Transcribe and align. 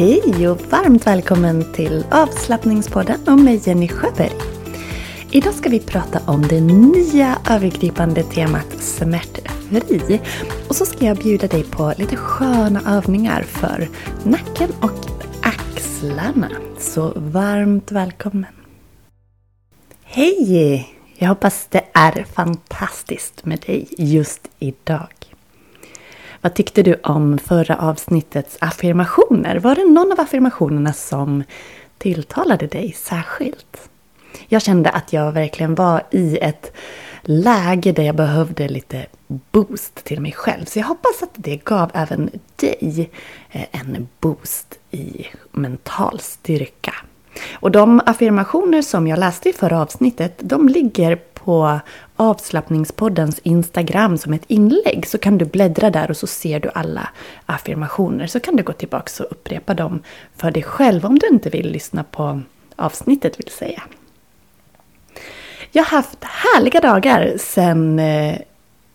Hej 0.00 0.48
och 0.48 0.60
varmt 0.60 1.06
välkommen 1.06 1.72
till 1.72 2.04
avslappningspodden 2.10 3.28
och 3.28 3.38
mig 3.38 3.60
Jenny 3.64 3.88
Sjöberg. 3.88 4.32
Idag 5.30 5.54
ska 5.54 5.68
vi 5.68 5.80
prata 5.80 6.20
om 6.26 6.42
det 6.42 6.60
nya 6.60 7.38
övergripande 7.50 8.22
temat 8.22 8.72
smärtfri. 8.78 10.20
Och 10.68 10.76
så 10.76 10.86
ska 10.86 11.04
jag 11.04 11.16
bjuda 11.16 11.46
dig 11.46 11.64
på 11.64 11.94
lite 11.98 12.16
sköna 12.16 12.80
övningar 12.86 13.42
för 13.42 13.88
nacken 14.24 14.70
och 14.80 15.26
axlarna. 15.42 16.50
Så 16.78 17.12
varmt 17.16 17.92
välkommen! 17.92 18.52
Hej! 20.02 20.88
Jag 21.18 21.28
hoppas 21.28 21.66
det 21.70 21.84
är 21.94 22.24
fantastiskt 22.24 23.44
med 23.44 23.60
dig 23.60 23.88
just 23.98 24.48
idag. 24.58 25.19
Vad 26.40 26.54
tyckte 26.54 26.82
du 26.82 26.94
om 27.02 27.38
förra 27.38 27.76
avsnittets 27.76 28.56
affirmationer? 28.60 29.56
Var 29.58 29.74
det 29.74 29.84
någon 29.84 30.12
av 30.12 30.20
affirmationerna 30.20 30.92
som 30.92 31.44
tilltalade 31.98 32.66
dig 32.66 32.92
särskilt? 32.92 33.90
Jag 34.48 34.62
kände 34.62 34.90
att 34.90 35.12
jag 35.12 35.32
verkligen 35.32 35.74
var 35.74 36.02
i 36.10 36.38
ett 36.38 36.72
läge 37.22 37.92
där 37.92 38.02
jag 38.02 38.16
behövde 38.16 38.68
lite 38.68 39.06
boost 39.26 40.04
till 40.04 40.20
mig 40.20 40.32
själv. 40.32 40.64
Så 40.64 40.78
jag 40.78 40.86
hoppas 40.86 41.22
att 41.22 41.30
det 41.34 41.56
gav 41.56 41.90
även 41.94 42.30
dig 42.56 43.10
eh, 43.50 43.66
en 43.70 44.08
boost 44.20 44.78
i 44.90 45.26
mental 45.50 46.20
styrka. 46.20 46.94
Och 47.52 47.70
de 47.70 48.00
affirmationer 48.06 48.82
som 48.82 49.06
jag 49.06 49.18
läste 49.18 49.48
i 49.48 49.52
förra 49.52 49.82
avsnittet, 49.82 50.34
de 50.38 50.68
ligger 50.68 51.16
på 51.44 51.80
avslappningspoddens 52.16 53.38
Instagram 53.38 54.18
som 54.18 54.32
ett 54.32 54.44
inlägg 54.46 55.06
så 55.06 55.18
kan 55.18 55.38
du 55.38 55.44
bläddra 55.44 55.90
där 55.90 56.10
och 56.10 56.16
så 56.16 56.26
ser 56.26 56.60
du 56.60 56.70
alla 56.74 57.08
affirmationer. 57.46 58.26
Så 58.26 58.40
kan 58.40 58.56
du 58.56 58.62
gå 58.62 58.72
tillbaka 58.72 59.24
och 59.24 59.32
upprepa 59.32 59.74
dem 59.74 60.02
för 60.36 60.50
dig 60.50 60.62
själv 60.62 61.06
om 61.06 61.18
du 61.18 61.28
inte 61.28 61.50
vill 61.50 61.70
lyssna 61.70 62.04
på 62.04 62.40
avsnittet 62.76 63.38
vill 63.38 63.50
säga. 63.50 63.82
Jag 65.72 65.84
har 65.84 65.96
haft 65.96 66.24
härliga 66.24 66.80
dagar 66.80 67.34
sen 67.38 67.98
eh, 67.98 68.34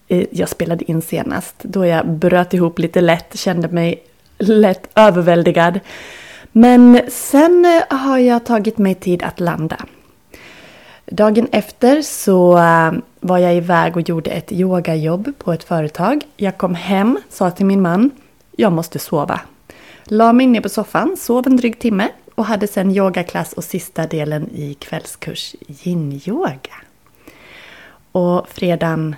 eh, 0.07 0.25
jag 0.31 0.49
spelade 0.49 0.91
in 0.91 1.01
senast. 1.01 1.55
Då 1.59 1.85
jag 1.85 2.07
bröt 2.07 2.53
ihop 2.53 2.79
lite 2.79 3.01
lätt, 3.01 3.39
kände 3.39 3.67
mig 3.67 4.03
lätt 4.37 4.89
överväldigad. 4.95 5.79
Men 6.51 7.01
sen 7.09 7.65
eh, 7.65 7.97
har 7.97 8.17
jag 8.17 8.45
tagit 8.45 8.77
mig 8.77 8.95
tid 8.95 9.23
att 9.23 9.39
landa. 9.39 9.77
Dagen 11.05 11.47
efter 11.51 12.01
så 12.01 12.57
eh, 12.57 12.91
var 13.19 13.37
jag 13.37 13.55
iväg 13.55 13.95
och 13.95 14.09
gjorde 14.09 14.31
ett 14.31 14.51
yogajobb 14.51 15.31
på 15.37 15.53
ett 15.53 15.63
företag. 15.63 16.21
Jag 16.37 16.57
kom 16.57 16.75
hem, 16.75 17.19
sa 17.29 17.51
till 17.51 17.65
min 17.65 17.81
man, 17.81 18.11
jag 18.51 18.71
måste 18.71 18.99
sova. 18.99 19.41
La 20.03 20.33
mig 20.33 20.47
ner 20.47 20.61
på 20.61 20.69
soffan, 20.69 21.17
sov 21.17 21.47
en 21.47 21.57
dryg 21.57 21.79
timme 21.79 22.09
och 22.35 22.45
hade 22.45 22.67
sen 22.67 22.91
yogaklass 22.91 23.53
och 23.53 23.63
sista 23.63 24.07
delen 24.07 24.49
i 24.49 24.73
kvällskurs 24.73 25.55
yin-yoga. 25.67 26.75
Och 28.11 28.49
fredagen 28.49 29.15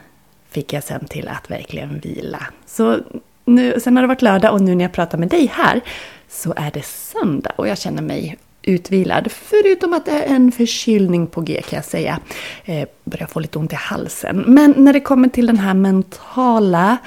fick 0.49 0.73
jag 0.73 0.83
sen 0.83 1.05
till 1.07 1.27
att 1.27 1.51
verkligen 1.51 1.99
vila. 1.99 2.43
Så 2.65 2.99
nu, 3.45 3.79
sen 3.79 3.95
har 3.95 4.03
det 4.03 4.07
varit 4.07 4.21
lördag 4.21 4.53
och 4.53 4.61
nu 4.61 4.75
när 4.75 4.85
jag 4.85 4.91
pratar 4.91 5.17
med 5.17 5.29
dig 5.29 5.45
här 5.53 5.81
så 6.29 6.53
är 6.57 6.71
det 6.71 6.85
söndag 6.85 7.51
och 7.55 7.67
jag 7.67 7.77
känner 7.77 8.01
mig 8.01 8.37
utvilad. 8.67 9.31
Förutom 9.31 9.93
att 9.93 10.05
det 10.05 10.11
är 10.11 10.35
en 10.35 10.51
förkylning 10.51 11.27
på 11.27 11.41
G 11.41 11.61
kan 11.69 11.77
jag 11.77 11.85
säga. 11.85 12.19
Eh, 12.65 12.87
börjar 13.03 13.27
få 13.27 13.39
lite 13.39 13.59
ont 13.59 13.73
i 13.73 13.75
halsen. 13.75 14.43
Men 14.47 14.73
när 14.77 14.93
det 14.93 14.99
kommer 14.99 15.29
till 15.29 15.47
den 15.47 15.57
här 15.57 15.73
mentala 15.73 16.97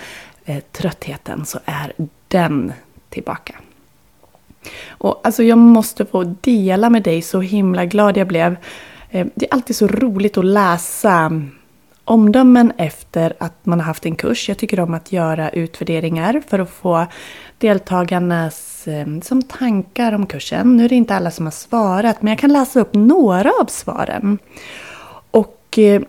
eh, 0.45 0.63
tröttheten 0.73 1.47
så 1.47 1.59
är 1.65 1.93
den 2.29 2.73
tillbaka. 3.09 3.55
Och 4.89 5.21
alltså 5.25 5.43
jag 5.43 5.59
måste 5.59 6.05
få 6.05 6.25
dela 6.41 6.91
med 6.91 7.03
dig 7.03 7.23
så 7.23 7.41
himla 7.41 7.85
glad 7.85 8.17
jag 8.17 8.27
blev. 8.27 8.57
Eh, 9.11 9.27
det 9.35 9.47
är 9.47 9.55
alltid 9.55 9.77
så 9.77 9.87
roligt 9.87 10.39
att 10.39 10.45
läsa 10.45 11.43
omdömen 12.05 12.73
efter 12.77 13.35
att 13.39 13.67
man 13.67 13.81
har 13.81 13.87
haft 13.87 14.07
en 14.07 14.17
kurs. 14.17 14.49
Jag 14.49 14.59
tycker 14.59 14.81
om 14.81 14.95
att 14.95 15.13
göra 15.13 15.51
utvärderingar 15.51 16.43
för 16.49 16.59
att 16.59 16.71
få 16.71 17.07
deltagarnas 17.59 18.70
Ehm, 18.89 19.23
som 19.23 19.43
tankar 19.43 20.13
om 20.13 20.27
kursen. 20.27 20.77
Nu 20.77 20.85
är 20.85 20.89
det 20.89 20.95
inte 20.95 21.15
alla 21.15 21.31
som 21.31 21.47
har 21.47 21.51
svarat 21.51 22.23
men 22.23 22.31
jag 22.31 22.39
kan 22.39 22.53
läsa 22.53 22.81
upp 22.81 22.95
några 22.95 23.53
av 23.61 23.67
svaren. 23.67 24.39
Och 25.31 25.79
eh, 25.79 26.03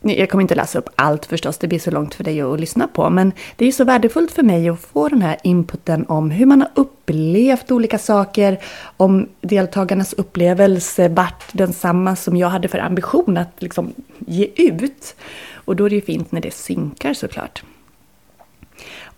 jag 0.00 0.30
kommer 0.30 0.42
inte 0.42 0.54
läsa 0.54 0.78
upp 0.78 0.88
allt 0.94 1.26
förstås, 1.26 1.58
det 1.58 1.68
blir 1.68 1.78
så 1.78 1.90
långt 1.90 2.14
för 2.14 2.24
dig 2.24 2.40
att 2.40 2.60
lyssna 2.60 2.88
på. 2.88 3.10
Men 3.10 3.32
det 3.56 3.66
är 3.66 3.72
så 3.72 3.84
värdefullt 3.84 4.32
för 4.32 4.42
mig 4.42 4.68
att 4.68 4.80
få 4.80 5.08
den 5.08 5.22
här 5.22 5.36
inputen 5.42 6.06
om 6.08 6.30
hur 6.30 6.46
man 6.46 6.60
har 6.60 6.70
upplevt 6.74 7.70
olika 7.70 7.98
saker. 7.98 8.58
Om 8.96 9.28
deltagarnas 9.40 10.12
upplevelse 10.12 11.08
vart 11.08 11.44
densamma 11.52 12.16
som 12.16 12.36
jag 12.36 12.48
hade 12.48 12.68
för 12.68 12.78
ambition 12.78 13.36
att 13.36 13.62
liksom 13.62 13.92
ge 14.18 14.48
ut. 14.56 15.16
Och 15.54 15.76
då 15.76 15.84
är 15.84 15.90
det 15.90 15.96
ju 15.96 16.02
fint 16.02 16.32
när 16.32 16.40
det 16.40 16.54
synkar 16.54 17.14
såklart. 17.14 17.62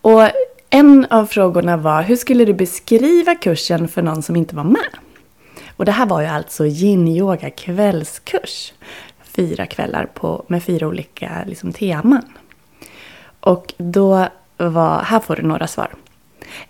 Och 0.00 0.22
en 0.70 1.06
av 1.10 1.26
frågorna 1.26 1.76
var, 1.76 2.02
hur 2.02 2.16
skulle 2.16 2.44
du 2.44 2.54
beskriva 2.54 3.34
kursen 3.34 3.88
för 3.88 4.02
någon 4.02 4.22
som 4.22 4.36
inte 4.36 4.56
var 4.56 4.64
med? 4.64 4.90
Och 5.76 5.84
det 5.84 5.92
här 5.92 6.06
var 6.06 6.20
ju 6.20 6.26
alltså 6.26 6.64
yin-yoga 6.66 7.50
kvällskurs 7.50 8.72
fyra 9.36 9.66
kvällar 9.66 10.06
på, 10.14 10.44
med 10.48 10.62
fyra 10.62 10.88
olika 10.88 11.44
liksom, 11.46 11.72
teman. 11.72 12.24
Och 13.40 13.74
då 13.76 14.28
var, 14.56 15.02
här 15.02 15.20
får 15.20 15.36
du 15.36 15.42
några 15.42 15.66
svar. 15.66 15.94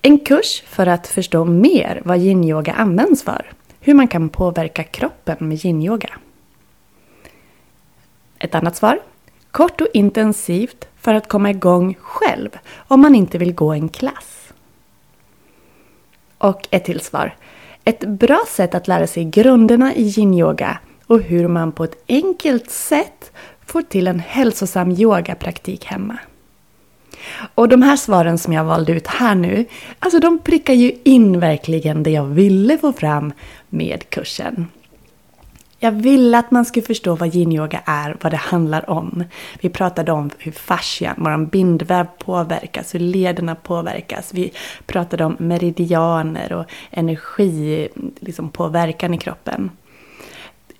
En 0.02 0.18
kurs 0.18 0.62
för 0.66 0.86
att 0.86 1.06
förstå 1.06 1.44
mer 1.44 2.02
vad 2.04 2.18
yin-yoga 2.18 2.72
används 2.72 3.22
för. 3.22 3.52
Hur 3.80 3.94
man 3.94 4.08
kan 4.08 4.28
påverka 4.28 4.84
kroppen 4.84 5.36
med 5.40 5.58
yin-yoga. 5.64 6.10
Ett 8.38 8.54
annat 8.54 8.76
svar. 8.76 8.98
Kort 9.50 9.80
och 9.80 9.88
intensivt 9.94 10.88
för 11.06 11.14
att 11.14 11.28
komma 11.28 11.50
igång 11.50 11.96
själv 12.00 12.48
om 12.76 13.00
man 13.00 13.14
inte 13.14 13.38
vill 13.38 13.54
gå 13.54 13.72
en 13.72 13.88
klass. 13.88 14.52
Och 16.38 16.68
ett 16.70 16.84
till 16.84 17.00
svar. 17.00 17.34
Ett 17.84 18.00
bra 18.00 18.44
sätt 18.48 18.74
att 18.74 18.88
lära 18.88 19.06
sig 19.06 19.24
grunderna 19.24 19.94
i 19.94 20.02
yin-yoga 20.02 20.78
och 21.06 21.20
hur 21.20 21.48
man 21.48 21.72
på 21.72 21.84
ett 21.84 22.04
enkelt 22.08 22.70
sätt 22.70 23.32
får 23.66 23.82
till 23.82 24.06
en 24.06 24.20
hälsosam 24.20 24.90
yogapraktik 24.90 25.84
hemma. 25.84 26.18
Och 27.54 27.68
de 27.68 27.82
här 27.82 27.96
svaren 27.96 28.38
som 28.38 28.52
jag 28.52 28.64
valde 28.64 28.92
ut 28.92 29.06
här 29.06 29.34
nu, 29.34 29.64
alltså 29.98 30.20
de 30.20 30.38
prickar 30.38 30.74
ju 30.74 30.92
in 31.04 31.40
verkligen 31.40 32.02
det 32.02 32.10
jag 32.10 32.24
ville 32.24 32.78
få 32.78 32.92
fram 32.92 33.32
med 33.68 34.10
kursen. 34.10 34.66
Jag 35.86 35.92
ville 35.92 36.38
att 36.38 36.50
man 36.50 36.64
skulle 36.64 36.86
förstå 36.86 37.14
vad 37.14 37.34
yin-yoga 37.34 37.80
är, 37.84 38.16
vad 38.20 38.32
det 38.32 38.36
handlar 38.36 38.90
om. 38.90 39.24
Vi 39.60 39.68
pratade 39.68 40.12
om 40.12 40.30
hur 40.38 40.52
fascian, 40.52 41.14
vår 41.18 41.46
bindväv 41.46 42.06
påverkas, 42.18 42.94
hur 42.94 43.00
lederna 43.00 43.54
påverkas. 43.54 44.34
Vi 44.34 44.52
pratade 44.86 45.24
om 45.24 45.36
meridianer 45.38 46.52
och 46.52 46.64
energi, 46.90 47.88
liksom 48.20 48.50
påverkan 48.50 49.14
i 49.14 49.18
kroppen 49.18 49.70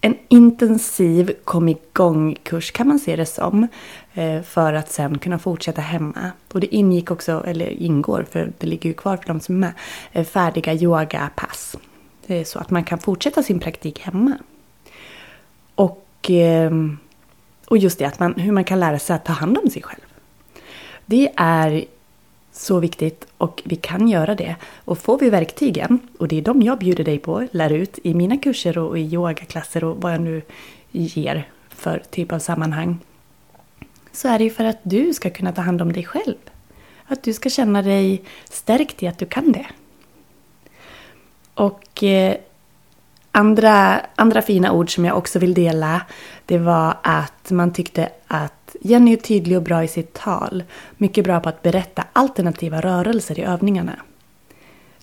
en 0.01 0.17
intensiv 0.29 1.33
kom 1.45 1.69
igång-kurs 1.69 2.71
kan 2.71 2.89
man 2.89 2.99
se 2.99 3.17
det 3.17 3.27
som. 3.27 3.69
Eh, 4.15 4.43
för 4.43 4.73
att 4.73 4.93
sen 4.93 5.19
kunna 5.19 5.39
fortsätta 5.39 5.81
hemma. 5.81 6.31
Och 6.53 6.61
det 6.61 6.75
ingick 6.75 7.11
också, 7.11 7.45
eller 7.47 7.71
ingår, 7.71 8.27
för 8.31 8.53
det 8.59 8.67
ligger 8.67 8.91
ju 8.91 8.95
kvar 8.95 9.17
för 9.17 9.27
de 9.27 9.41
som 9.41 9.65
är 9.65 9.73
med, 10.13 10.29
färdiga 10.29 10.75
yogapass. 10.75 11.77
Eh, 12.27 12.45
så 12.45 12.59
att 12.59 12.71
man 12.71 12.85
kan 12.85 12.99
fortsätta 12.99 13.43
sin 13.43 13.61
praktik 13.61 14.01
hemma. 14.01 14.39
Och, 15.77 16.07
ehm, 16.29 16.99
och 17.69 17.79
just 17.79 17.99
det, 17.99 18.05
att 18.05 18.19
man, 18.19 18.35
hur 18.35 18.53
man 18.53 18.65
kan 18.65 18.81
lära 18.81 18.99
sig 18.99 19.17
att 19.17 19.25
ta 19.25 19.33
hand 19.33 19.59
om 19.59 19.71
sig 19.71 19.83
själv. 19.83 20.01
Det 21.07 21.33
är 21.37 21.85
så 22.53 22.81
viktigt 22.81 23.27
och 23.39 23.63
vi 23.65 23.77
kan 23.77 24.09
göra 24.09 24.35
det. 24.35 24.57
Och 24.85 24.99
får 24.99 25.19
vi 25.19 25.31
verktygen, 25.31 25.99
och 26.19 26.29
det 26.29 26.39
är 26.39 26.43
de 26.43 26.63
jag 26.63 26.79
bjuder 26.79 27.05
dig 27.05 27.19
på, 27.19 27.49
lär 27.53 27.73
ut 27.73 27.99
i 28.03 28.15
mina 28.15 28.37
kurser 28.37 28.79
och 28.79 28.99
i 28.99 29.03
yogaklasser 29.03 29.85
och 29.85 30.03
vad 30.03 30.13
jag 30.13 30.21
nu 30.21 30.43
ger 30.91 31.49
för 31.69 32.03
typ 32.11 32.33
av 32.33 32.39
sammanhang. 32.39 32.99
Så 34.13 34.29
är 34.29 34.39
det 34.39 34.45
ju 34.45 34.51
för 34.51 34.65
att 34.65 34.79
du 34.83 35.15
ska 35.15 35.31
kunna 35.31 35.53
ta 35.53 35.61
hand 35.63 35.83
om 35.83 35.93
dig 35.93 36.05
själv. 36.05 36.37
Att 37.07 37.23
du 37.23 37.33
ska 37.33 37.51
känna 37.51 37.83
dig 37.83 38.23
stärkt 38.51 39.03
i 39.03 39.07
att 39.07 39.19
du 39.19 39.27
kan 39.27 39.53
det. 39.53 39.67
Och 41.55 42.03
eh, 42.03 42.37
andra, 43.37 44.01
andra 44.15 44.43
fina 44.43 44.73
ord 44.73 44.95
som 44.95 45.05
jag 45.05 45.17
också 45.17 45.39
vill 45.39 45.55
dela, 45.55 46.03
det 46.47 46.59
var 46.59 46.97
att 47.03 47.51
man 47.51 47.73
tyckte 47.73 48.09
att 48.27 48.77
Jenny 48.81 49.13
är 49.13 49.17
tydlig 49.17 49.57
och 49.57 49.63
bra 49.63 49.85
i 49.85 49.89
sitt 49.89 50.15
tal. 50.15 50.65
Mycket 50.97 51.25
bra 51.25 51.41
på 51.41 51.49
att 51.49 51.63
berätta 51.63 52.05
alternativa 52.13 52.81
rörelser 52.81 53.39
i 53.39 53.43
övningarna. 53.43 53.97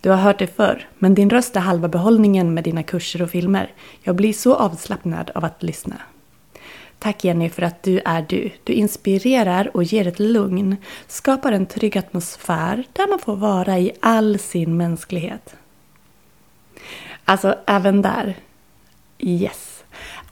Du 0.02 0.10
har 0.10 0.18
hört 0.18 0.40
det 0.40 0.56
förr, 0.56 0.88
men 1.00 1.16
din 1.16 1.30
röst 1.30 1.56
är 1.56 1.60
halva 1.60 1.88
behållningen 1.88 2.54
med 2.54 2.64
dina 2.64 2.84
kurser 2.84 3.22
och 3.22 3.30
filmer. 3.30 3.72
Jag 4.02 4.16
blir 4.16 4.34
så 4.34 4.56
avslappnad 4.56 5.32
av 5.36 5.46
att 5.46 5.64
lyssna. 5.64 5.96
Tack 7.00 7.24
Jenny 7.24 7.50
för 7.50 7.62
att 7.62 7.84
du 7.84 8.02
är 8.06 8.26
du. 8.30 8.52
Du 8.64 8.74
inspirerar 8.74 9.76
och 9.78 9.84
ger 9.84 10.08
ett 10.08 10.20
lugn. 10.20 10.78
Skapar 11.08 11.52
en 11.52 11.66
trygg 11.66 11.98
atmosfär 11.98 12.84
där 12.94 13.10
man 13.10 13.20
får 13.20 13.36
vara 13.36 13.80
i 13.80 13.92
all 14.00 14.40
sin 14.40 14.78
mänsklighet. 14.78 15.56
Alltså 17.26 17.56
även 17.68 18.02
där. 18.02 18.36
Yes. 19.20 19.84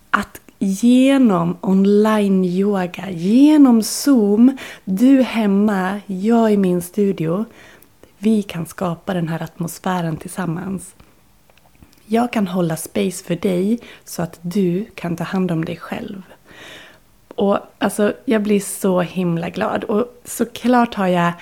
Att 0.09 0.41
genom 0.59 1.57
online-yoga, 1.61 3.09
genom 3.09 3.83
Zoom, 3.83 4.57
du 4.85 5.21
hemma, 5.21 5.99
jag 6.05 6.53
i 6.53 6.57
min 6.57 6.81
studio. 6.81 7.45
Vi 8.17 8.43
kan 8.43 8.65
skapa 8.65 9.13
den 9.13 9.27
här 9.27 9.43
atmosfären 9.43 10.17
tillsammans. 10.17 10.95
Jag 12.05 12.33
kan 12.33 12.47
hålla 12.47 12.77
space 12.77 13.23
för 13.25 13.35
dig 13.35 13.79
så 14.05 14.21
att 14.21 14.39
du 14.41 14.85
kan 14.95 15.15
ta 15.15 15.23
hand 15.23 15.51
om 15.51 15.65
dig 15.65 15.77
själv. 15.77 16.23
Och 17.35 17.59
alltså, 17.77 18.13
jag 18.25 18.41
blir 18.43 18.59
så 18.59 19.01
himla 19.01 19.49
glad. 19.49 19.83
Och 19.83 20.21
såklart 20.25 20.93
har 20.95 21.07
jag 21.07 21.33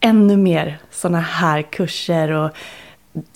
ännu 0.00 0.36
mer 0.36 0.78
såna 0.90 1.20
här 1.20 1.62
kurser 1.62 2.30
och 2.30 2.50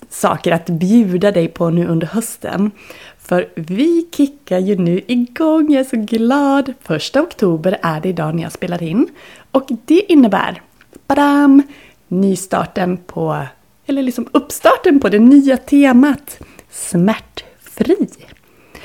saker 0.09 0.51
att 0.51 0.65
bjuda 0.65 1.31
dig 1.31 1.47
på 1.47 1.69
nu 1.69 1.87
under 1.87 2.07
hösten. 2.07 2.71
För 3.19 3.49
vi 3.55 4.07
kickar 4.11 4.59
ju 4.59 4.75
nu 4.77 5.01
igång, 5.07 5.71
jag 5.71 5.79
är 5.79 5.89
så 5.89 5.97
glad! 5.97 6.73
Första 6.81 7.21
oktober 7.21 7.79
är 7.81 8.01
det 8.01 8.09
idag 8.09 8.35
när 8.35 8.43
jag 8.43 8.51
spelar 8.51 8.83
in. 8.83 9.07
Och 9.51 9.67
det 9.85 10.11
innebär, 10.11 10.61
badam, 11.07 11.63
nystarten 12.07 12.97
på, 12.97 13.45
eller 13.85 14.03
liksom 14.03 14.27
uppstarten 14.31 14.99
på 14.99 15.09
det 15.09 15.19
nya 15.19 15.57
temat 15.57 16.39
smärtfri. 16.71 18.07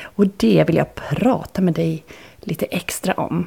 Och 0.03 0.27
det 0.27 0.65
vill 0.67 0.77
jag 0.77 0.95
prata 0.95 1.63
med 1.63 1.75
dig 1.75 2.05
lite 2.41 2.67
extra 2.67 3.15
om. 3.15 3.47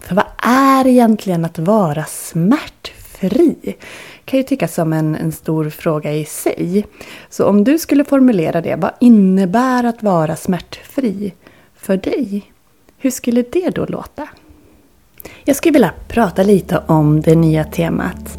För 0.00 0.14
vad 0.14 0.26
är 0.42 0.86
egentligen 0.86 1.44
att 1.44 1.58
vara 1.58 2.04
smärtfri? 2.04 3.01
Kan 4.24 4.38
ju 4.38 4.42
tyckas 4.42 4.74
som 4.74 4.92
en, 4.92 5.14
en 5.14 5.32
stor 5.32 5.70
fråga 5.70 6.12
i 6.12 6.24
sig. 6.24 6.86
Så 7.30 7.46
om 7.46 7.64
du 7.64 7.78
skulle 7.78 8.04
formulera 8.04 8.60
det, 8.60 8.76
vad 8.76 8.92
innebär 9.00 9.84
att 9.84 10.02
vara 10.02 10.36
smärtfri 10.36 11.32
för 11.76 11.96
dig? 11.96 12.52
Hur 12.98 13.10
skulle 13.10 13.42
det 13.42 13.70
då 13.70 13.86
låta? 13.86 14.28
Jag 15.44 15.56
skulle 15.56 15.72
vilja 15.72 15.92
prata 16.08 16.42
lite 16.42 16.82
om 16.86 17.20
det 17.20 17.34
nya 17.34 17.64
temat. 17.64 18.38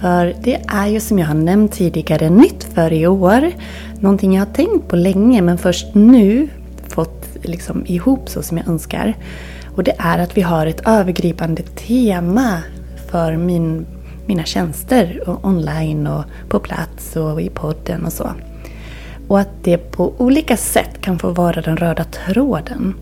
För 0.00 0.34
det 0.42 0.60
är 0.68 0.86
ju 0.86 1.00
som 1.00 1.18
jag 1.18 1.26
har 1.26 1.34
nämnt 1.34 1.72
tidigare 1.72 2.30
nytt 2.30 2.64
för 2.74 2.92
i 2.92 3.06
år. 3.06 3.52
Någonting 4.00 4.34
jag 4.34 4.46
har 4.46 4.52
tänkt 4.52 4.88
på 4.88 4.96
länge 4.96 5.42
men 5.42 5.58
först 5.58 5.94
nu 5.94 6.48
fått 6.88 7.26
liksom 7.42 7.86
ihop 7.86 8.28
så 8.28 8.42
som 8.42 8.58
jag 8.58 8.68
önskar. 8.68 9.14
Och 9.76 9.84
det 9.84 9.94
är 9.98 10.18
att 10.18 10.36
vi 10.36 10.40
har 10.40 10.66
ett 10.66 10.88
övergripande 10.88 11.62
tema 11.62 12.62
för 13.10 13.36
min 13.36 13.86
mina 14.28 14.44
tjänster 14.44 15.22
online 15.42 16.06
och 16.06 16.24
på 16.48 16.58
plats 16.58 17.16
och 17.16 17.42
i 17.42 17.48
podden 17.48 18.04
och 18.04 18.12
så. 18.12 18.30
Och 19.28 19.40
att 19.40 19.48
det 19.62 19.78
på 19.78 20.14
olika 20.18 20.56
sätt 20.56 21.00
kan 21.00 21.18
få 21.18 21.30
vara 21.30 21.60
den 21.60 21.76
röda 21.76 22.04
tråden. 22.04 22.94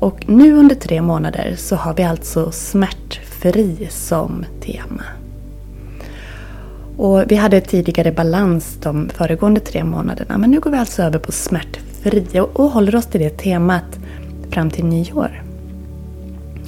Och 0.00 0.28
nu 0.28 0.52
under 0.52 0.74
tre 0.74 1.02
månader 1.02 1.54
så 1.56 1.76
har 1.76 1.94
vi 1.94 2.02
alltså 2.02 2.50
smärtfri 2.50 3.88
som 3.90 4.44
tema. 4.60 5.02
Och 6.96 7.24
vi 7.30 7.36
hade 7.36 7.60
tidigare 7.60 8.12
balans 8.12 8.78
de 8.82 9.08
föregående 9.08 9.60
tre 9.60 9.84
månaderna 9.84 10.38
men 10.38 10.50
nu 10.50 10.60
går 10.60 10.70
vi 10.70 10.78
alltså 10.78 11.02
över 11.02 11.18
på 11.18 11.32
smärtfri 11.32 12.40
och 12.52 12.70
håller 12.70 12.96
oss 12.96 13.06
till 13.06 13.20
det 13.20 13.30
temat 13.30 13.98
fram 14.50 14.70
till 14.70 14.84
nyår. 14.84 15.42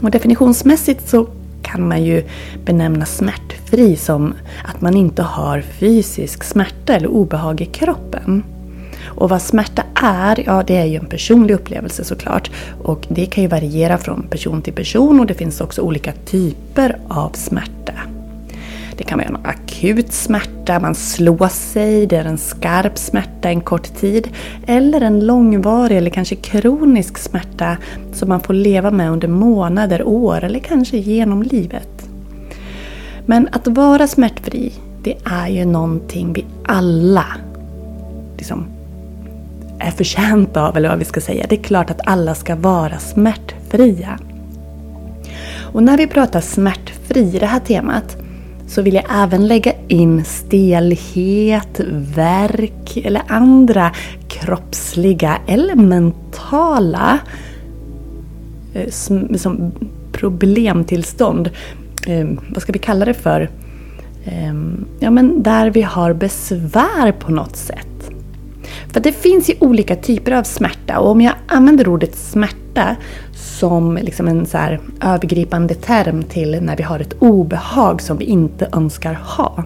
Och 0.02 0.10
definitionsmässigt 0.10 1.08
så 1.08 1.26
kan 1.72 1.88
man 1.88 2.04
ju 2.04 2.24
benämna 2.64 3.06
smärtfri 3.06 3.96
som 3.96 4.34
att 4.64 4.80
man 4.80 4.96
inte 4.96 5.22
har 5.22 5.60
fysisk 5.60 6.44
smärta 6.44 6.94
eller 6.94 7.08
obehag 7.08 7.60
i 7.60 7.66
kroppen. 7.66 8.42
Och 9.04 9.28
vad 9.28 9.42
smärta 9.42 9.82
är, 9.94 10.42
ja 10.46 10.62
det 10.66 10.76
är 10.76 10.84
ju 10.84 10.96
en 10.96 11.06
personlig 11.06 11.54
upplevelse 11.54 12.04
såklart. 12.04 12.50
Och 12.82 13.06
det 13.08 13.26
kan 13.26 13.42
ju 13.42 13.48
variera 13.48 13.98
från 13.98 14.22
person 14.22 14.62
till 14.62 14.72
person 14.72 15.20
och 15.20 15.26
det 15.26 15.34
finns 15.34 15.60
också 15.60 15.82
olika 15.82 16.12
typer 16.12 16.98
av 17.08 17.30
smärta. 17.30 17.92
Det 18.98 19.04
kan 19.04 19.18
vara 19.18 19.28
en 19.28 19.38
akut 19.44 20.12
smärta, 20.12 20.80
man 20.80 20.94
slår 20.94 21.48
sig, 21.48 22.06
det 22.06 22.16
är 22.16 22.24
en 22.24 22.38
skarp 22.38 22.98
smärta 22.98 23.48
en 23.48 23.60
kort 23.60 23.94
tid. 23.94 24.28
Eller 24.66 25.00
en 25.00 25.26
långvarig 25.26 25.96
eller 25.96 26.10
kanske 26.10 26.36
kronisk 26.36 27.18
smärta 27.18 27.76
som 28.12 28.28
man 28.28 28.40
får 28.40 28.54
leva 28.54 28.90
med 28.90 29.10
under 29.10 29.28
månader, 29.28 30.02
år 30.02 30.44
eller 30.44 30.58
kanske 30.58 30.96
genom 30.96 31.42
livet. 31.42 32.08
Men 33.26 33.48
att 33.52 33.66
vara 33.66 34.06
smärtfri, 34.06 34.72
det 35.02 35.16
är 35.24 35.48
ju 35.48 35.64
någonting 35.64 36.32
vi 36.32 36.44
alla 36.66 37.26
liksom, 38.36 38.66
är 39.78 39.90
förtjänta 39.90 40.68
av, 40.68 40.76
eller 40.76 40.88
vad 40.88 40.98
vi 40.98 41.04
ska 41.04 41.20
säga. 41.20 41.46
Det 41.48 41.54
är 41.54 41.62
klart 41.62 41.90
att 41.90 42.00
alla 42.04 42.34
ska 42.34 42.56
vara 42.56 42.98
smärtfria. 42.98 44.18
Och 45.72 45.82
när 45.82 45.96
vi 45.98 46.06
pratar 46.06 46.40
smärtfri 46.40 47.38
det 47.40 47.46
här 47.46 47.60
temat 47.60 48.16
så 48.68 48.82
vill 48.82 48.94
jag 48.94 49.04
även 49.10 49.46
lägga 49.46 49.72
in 49.88 50.24
stelhet, 50.24 51.80
värk 52.14 52.96
eller 52.96 53.22
andra 53.28 53.92
kroppsliga 54.28 55.38
eller 55.46 55.74
mentala 55.74 57.18
eh, 58.74 58.90
som 58.90 59.72
problemtillstånd. 60.12 61.50
Eh, 62.06 62.26
vad 62.48 62.62
ska 62.62 62.72
vi 62.72 62.78
kalla 62.78 63.04
det 63.04 63.14
för? 63.14 63.50
Eh, 64.24 64.54
ja, 64.98 65.10
men 65.10 65.42
där 65.42 65.70
vi 65.70 65.82
har 65.82 66.12
besvär 66.12 67.12
på 67.12 67.32
något 67.32 67.56
sätt. 67.56 68.10
För 68.92 69.00
det 69.00 69.12
finns 69.12 69.50
ju 69.50 69.54
olika 69.58 69.96
typer 69.96 70.32
av 70.32 70.42
smärta 70.42 70.98
och 70.98 71.10
om 71.10 71.20
jag 71.20 71.34
använder 71.46 71.88
ordet 71.88 72.16
smärta 72.16 72.96
som 73.58 73.96
liksom 73.96 74.28
en 74.28 74.46
så 74.46 74.58
övergripande 75.00 75.74
term 75.74 76.22
till 76.22 76.62
när 76.62 76.76
vi 76.76 76.82
har 76.82 77.00
ett 77.00 77.14
obehag 77.18 78.02
som 78.02 78.18
vi 78.18 78.24
inte 78.24 78.68
önskar 78.72 79.14
ha. 79.14 79.64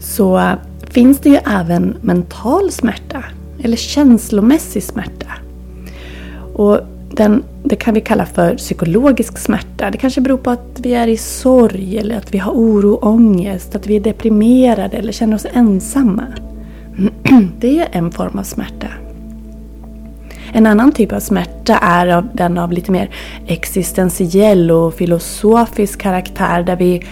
Så 0.00 0.38
eh, 0.38 0.52
finns 0.90 1.18
det 1.18 1.28
ju 1.28 1.38
även 1.46 1.96
mental 2.00 2.70
smärta 2.70 3.24
eller 3.62 3.76
känslomässig 3.76 4.82
smärta. 4.82 5.26
Och 6.54 6.80
den, 7.10 7.42
det 7.64 7.76
kan 7.76 7.94
vi 7.94 8.00
kalla 8.00 8.26
för 8.26 8.56
psykologisk 8.56 9.38
smärta. 9.38 9.90
Det 9.90 9.98
kanske 9.98 10.20
beror 10.20 10.38
på 10.38 10.50
att 10.50 10.76
vi 10.78 10.94
är 10.94 11.06
i 11.06 11.16
sorg 11.16 11.98
eller 11.98 12.16
att 12.16 12.34
vi 12.34 12.38
har 12.38 12.52
oro 12.52 12.92
och 12.92 13.06
ångest, 13.06 13.74
att 13.74 13.86
vi 13.86 13.96
är 13.96 14.00
deprimerade 14.00 14.96
eller 14.96 15.12
känner 15.12 15.34
oss 15.34 15.46
ensamma. 15.52 16.26
Det 17.60 17.80
är 17.80 17.88
en 17.92 18.10
form 18.10 18.38
av 18.38 18.42
smärta. 18.42 18.88
En 20.52 20.66
annan 20.66 20.92
typ 20.92 21.12
av 21.12 21.20
smärta 21.20 21.78
är 21.78 22.06
av, 22.06 22.28
den 22.32 22.58
av 22.58 22.72
lite 22.72 22.92
mer 22.92 23.10
existentiell 23.46 24.70
och 24.70 24.94
filosofisk 24.94 26.00
karaktär 26.00 26.62
där 26.62 26.76
vi 26.76 27.02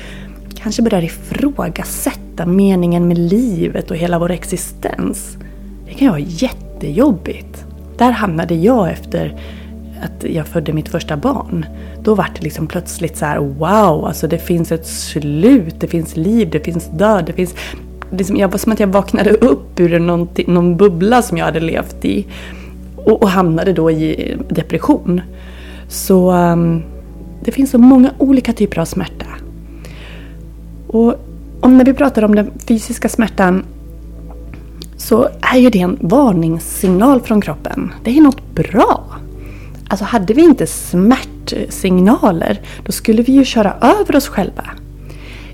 kanske 0.55 0.83
börjar 0.83 1.03
ifrågasätta 1.03 2.47
meningen 2.47 3.09
med 3.09 3.19
livet 3.19 3.91
och 3.91 3.97
hela 3.97 4.19
vår 4.19 4.31
existens. 4.31 5.37
Det 5.87 5.93
kan 5.95 6.07
ju 6.07 6.09
vara 6.09 6.21
jättejobbigt. 6.21 7.65
Där 7.99 8.11
hamnade 8.11 8.55
jag 8.55 8.91
efter 8.91 9.41
att 10.03 10.25
jag 10.25 10.47
födde 10.47 10.73
mitt 10.73 10.89
första 10.89 11.17
barn. 11.17 11.67
Då 12.03 12.15
var 12.15 12.27
det 12.35 12.43
liksom 12.43 12.67
plötsligt 12.67 13.17
så 13.17 13.25
här: 13.25 13.39
wow, 13.39 14.05
alltså 14.05 14.29
det 14.29 14.39
finns 14.39 14.73
ett 14.73 14.87
slut, 14.87 15.75
det 15.81 15.87
finns 15.87 16.17
liv, 16.17 16.49
det 16.53 16.61
finns 16.61 16.91
död, 16.91 17.25
det 17.27 17.33
finns... 17.33 17.55
Liksom, 18.11 18.39
det 18.39 18.47
var 18.47 18.59
som 18.59 18.73
att 18.73 18.81
jag 18.81 18.87
vaknade 18.87 19.31
upp 19.31 19.81
ur 19.81 19.99
någon, 19.99 20.29
någon 20.47 20.77
bubbla 20.77 21.23
som 21.23 21.37
jag 21.37 21.45
hade 21.45 21.61
levt 21.61 22.05
i 22.05 22.27
och, 23.09 23.23
och 23.23 23.31
hamnade 23.31 23.73
då 23.73 23.91
i 23.91 24.37
depression. 24.49 25.21
Så 25.89 26.33
um, 26.33 26.83
det 27.45 27.53
finns 27.53 27.71
så 27.71 27.79
många 27.79 28.11
olika 28.19 28.53
typer 28.53 28.79
av 28.79 28.85
smärta. 28.85 29.27
Och 30.87 31.15
om 31.61 31.79
när 31.79 31.85
vi 31.85 31.95
pratar 31.95 32.23
om 32.23 32.35
den 32.35 32.51
fysiska 32.67 33.09
smärtan 33.09 33.65
så 34.97 35.29
är 35.41 35.59
ju 35.59 35.71
det 35.71 35.81
en 35.81 35.99
varningssignal 36.01 37.21
från 37.21 37.41
kroppen. 37.41 37.93
Det 38.05 38.19
är 38.19 38.21
något 38.21 38.55
bra. 38.55 39.05
Alltså 39.89 40.05
hade 40.05 40.35
vi 40.35 40.43
inte 40.43 40.67
smärtsignaler 40.67 42.61
då 42.85 42.93
skulle 42.93 43.23
vi 43.23 43.33
ju 43.33 43.45
köra 43.45 43.75
över 43.81 44.17
oss 44.17 44.29
själva. 44.29 44.65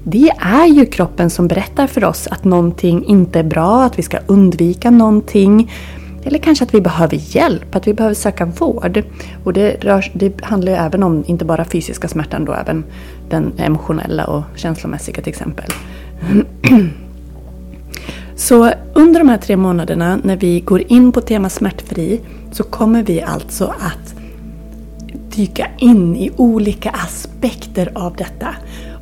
Det 0.03 0.31
är 0.39 0.67
ju 0.67 0.87
kroppen 0.87 1.31
som 1.31 1.49
berättar 1.49 1.87
för 1.87 2.05
oss 2.05 2.27
att 2.27 2.45
någonting 2.45 3.05
inte 3.05 3.39
är 3.39 3.45
bra, 3.45 3.85
att 3.85 3.99
vi 3.99 4.03
ska 4.03 4.19
undvika 4.27 4.91
någonting. 4.91 5.71
Eller 6.25 6.39
kanske 6.39 6.65
att 6.65 6.75
vi 6.75 6.81
behöver 6.81 7.37
hjälp, 7.37 7.75
att 7.75 7.87
vi 7.87 7.95
behöver 7.95 8.15
söka 8.15 8.45
vård. 8.45 9.03
Och 9.45 9.53
det, 9.53 9.85
rör, 9.85 10.11
det 10.13 10.45
handlar 10.45 10.73
ju 10.73 10.79
även 10.79 11.03
om, 11.03 11.25
inte 11.27 11.45
bara 11.45 11.65
fysiska 11.65 12.09
smärtan 12.09 12.45
då, 12.45 12.53
även 12.53 12.85
den 13.29 13.53
emotionella 13.59 14.25
och 14.25 14.43
känslomässiga 14.55 15.23
till 15.23 15.29
exempel. 15.29 15.71
Så 18.37 18.71
under 18.95 19.21
de 19.21 19.29
här 19.29 19.39
tre 19.39 19.57
månaderna 19.57 20.19
när 20.23 20.37
vi 20.37 20.61
går 20.61 20.83
in 20.93 21.13
på 21.13 21.21
tema 21.21 21.49
smärtfri 21.49 22.21
så 22.53 22.63
kommer 22.63 23.03
vi 23.03 23.23
alltså 23.23 23.65
att 23.65 24.15
dyka 25.37 25.67
in 25.79 26.17
i 26.17 26.31
olika 26.37 26.91
aspekter 26.91 27.93
av 27.95 28.17
detta. 28.17 28.55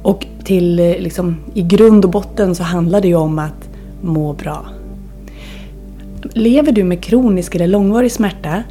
Och 0.02 0.26
till, 0.44 0.78
eh, 0.78 0.86
liksom, 0.86 1.36
i 1.54 1.62
grund 1.62 2.04
och 2.04 2.10
botten 2.10 2.54
så 2.54 2.62
handlar 2.62 3.00
det 3.00 3.08
ju 3.08 3.14
om 3.14 3.38
att 3.38 3.68
må 4.00 4.32
bra 4.32 4.66
lever 6.32 6.72
du 6.72 6.84
med 6.84 7.02
kronisk 7.02 7.54
eller 7.54 7.66
långvarig 7.66 8.12
smärta 8.12 8.62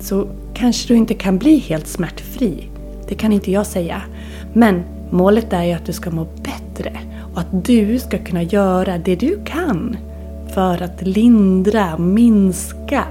så 0.00 0.28
kanske 0.54 0.88
du 0.88 0.96
inte 0.96 1.14
kan 1.14 1.38
bli 1.38 1.58
helt 1.58 1.86
smärtfri. 1.86 2.68
Det 3.08 3.14
kan 3.14 3.32
inte 3.32 3.50
jag 3.50 3.66
säga. 3.66 4.02
Men 4.52 4.82
målet 5.10 5.52
är 5.52 5.64
ju 5.64 5.72
att 5.72 5.86
du 5.86 5.92
ska 5.92 6.10
må 6.10 6.24
bättre 6.24 7.00
och 7.32 7.40
att 7.40 7.64
du 7.64 7.98
ska 7.98 8.18
kunna 8.18 8.42
göra 8.42 8.98
det 8.98 9.16
du 9.16 9.38
kan 9.44 9.96
för 10.54 10.82
att 10.82 11.02
lindra, 11.02 11.98
minska 11.98 13.04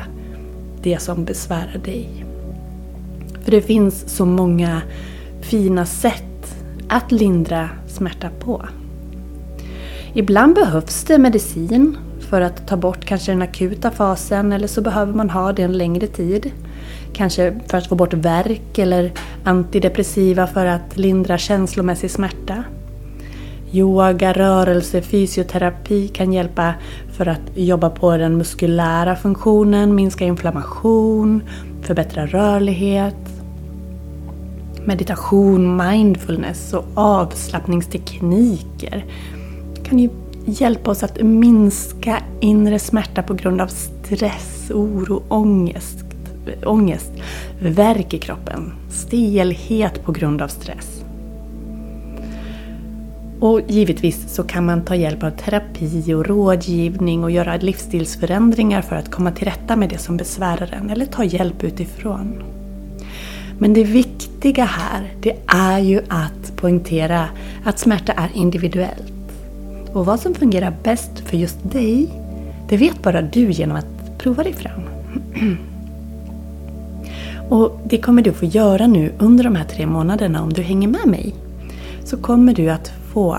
det 0.81 1.00
som 1.00 1.25
besvärar 1.25 1.77
dig. 1.86 2.25
För 3.43 3.51
det 3.51 3.62
finns 3.62 4.15
så 4.15 4.25
många 4.25 4.81
fina 5.41 5.86
sätt 5.86 6.55
att 6.89 7.12
lindra 7.12 7.69
smärta 7.88 8.29
på. 8.39 8.65
Ibland 10.13 10.55
behövs 10.55 11.03
det 11.03 11.17
medicin 11.17 11.98
för 12.29 12.41
att 12.41 12.67
ta 12.67 12.77
bort 12.77 13.05
kanske 13.05 13.31
den 13.31 13.41
akuta 13.41 13.91
fasen 13.91 14.53
eller 14.53 14.67
så 14.67 14.81
behöver 14.81 15.13
man 15.13 15.29
ha 15.29 15.53
det 15.53 15.63
en 15.63 15.77
längre 15.77 16.07
tid. 16.07 16.51
Kanske 17.13 17.59
för 17.67 17.77
att 17.77 17.88
få 17.88 17.95
bort 17.95 18.13
värk 18.13 18.77
eller 18.77 19.12
antidepressiva 19.43 20.48
för 20.48 20.65
att 20.65 20.98
lindra 20.98 21.38
känslomässig 21.38 22.12
smärta. 22.12 22.63
Yoga, 23.71 24.33
rörelse, 24.33 25.01
fysioterapi 25.01 26.07
kan 26.07 26.33
hjälpa 26.33 26.74
för 27.12 27.27
att 27.27 27.41
jobba 27.55 27.89
på 27.89 28.17
den 28.17 28.38
muskulära 28.38 29.15
funktionen, 29.15 29.95
minska 29.95 30.25
inflammation, 30.25 31.43
förbättra 31.81 32.25
rörlighet. 32.25 33.15
Meditation, 34.86 35.77
mindfulness 35.77 36.74
och 36.74 36.86
avslappningstekniker 36.93 39.05
kan 39.83 40.00
ju 40.00 40.09
hjälpa 40.50 40.91
oss 40.91 41.03
att 41.03 41.22
minska 41.22 42.24
inre 42.39 42.79
smärta 42.79 43.24
på 43.24 43.34
grund 43.34 43.62
av 43.62 43.68
stress, 43.68 44.72
oro, 44.74 45.24
ångest, 45.27 46.06
ångest 46.65 47.12
värk 47.62 48.13
i 48.13 48.20
kroppen, 48.20 48.74
stelhet 48.89 50.03
på 50.06 50.12
grund 50.12 50.41
av 50.41 50.48
stress. 50.48 51.03
Och 53.39 53.62
givetvis 53.68 54.34
så 54.34 54.44
kan 54.44 54.65
man 54.65 54.86
ta 54.86 54.96
hjälp 54.96 55.24
av 55.24 55.29
terapi 55.32 56.13
och 56.13 56.25
rådgivning 56.25 57.24
och 57.24 57.32
göra 57.32 57.58
livsstilsförändringar 57.58 58.82
för 58.82 58.96
att 58.96 59.12
komma 59.12 59.32
till 59.32 59.46
rätta 59.46 59.75
med 59.75 59.89
det 59.89 59.98
som 59.98 60.18
besvärar 60.18 60.74
en 60.74 60.89
eller 60.89 61.06
ta 61.06 61.24
hjälp 61.24 61.63
utifrån. 61.63 62.44
Men 63.58 63.74
det 63.74 63.84
viktiga 63.84 64.65
här, 64.65 65.13
det 65.22 65.36
är 65.48 65.79
ju 65.79 66.01
att 66.08 66.56
poängtera 66.56 67.25
att 67.63 67.79
smärta 67.79 68.12
är 68.13 68.29
individuellt. 68.34 69.19
Och 69.93 70.05
vad 70.05 70.19
som 70.19 70.34
fungerar 70.34 70.74
bäst 70.84 71.19
för 71.19 71.38
just 71.38 71.72
dig, 71.72 72.10
det 72.69 72.77
vet 72.77 73.03
bara 73.03 73.22
du 73.22 73.51
genom 73.51 73.77
att 73.77 74.17
prova 74.17 74.43
dig 74.43 74.53
fram. 74.53 74.81
Och 77.50 77.79
det 77.84 77.98
kommer 77.98 78.22
du 78.22 78.34
få 78.34 78.46
göra 78.46 78.88
nu 78.88 79.13
under 79.19 79.43
de 79.43 79.55
här 79.55 79.65
tre 79.65 79.86
månaderna 79.86 80.43
om 80.43 80.53
du 80.53 80.62
hänger 80.62 80.88
med 80.88 81.08
mig. 81.08 81.36
Så 82.03 82.17
kommer 82.17 82.53
du 82.53 82.69
att 82.69 82.91
få 83.13 83.38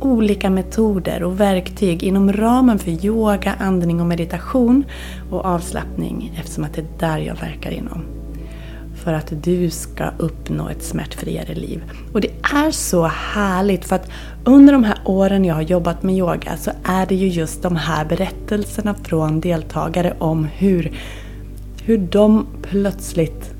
olika 0.00 0.50
metoder 0.50 1.22
och 1.22 1.40
verktyg 1.40 2.02
inom 2.02 2.32
ramen 2.32 2.78
för 2.78 3.06
yoga, 3.06 3.54
andning 3.60 4.00
och 4.00 4.06
meditation 4.06 4.84
och 5.30 5.44
avslappning 5.44 6.32
eftersom 6.38 6.64
att 6.64 6.74
det 6.74 6.80
är 6.80 6.86
där 6.98 7.18
jag 7.18 7.34
verkar 7.34 7.70
inom. 7.70 8.23
För 9.04 9.12
att 9.12 9.32
du 9.42 9.70
ska 9.70 10.10
uppnå 10.18 10.68
ett 10.68 10.84
smärtfriare 10.84 11.54
liv. 11.54 11.82
Och 12.12 12.20
det 12.20 12.30
är 12.42 12.70
så 12.70 13.06
härligt 13.06 13.84
för 13.84 13.96
att 13.96 14.10
under 14.44 14.72
de 14.72 14.84
här 14.84 14.98
åren 15.04 15.44
jag 15.44 15.54
har 15.54 15.62
jobbat 15.62 16.02
med 16.02 16.16
yoga 16.16 16.56
så 16.56 16.70
är 16.84 17.06
det 17.06 17.14
ju 17.14 17.28
just 17.28 17.62
de 17.62 17.76
här 17.76 18.04
berättelserna 18.04 18.94
från 18.94 19.40
deltagare 19.40 20.14
om 20.18 20.44
hur, 20.44 20.92
hur 21.82 21.98
de 21.98 22.46
plötsligt 22.62 23.50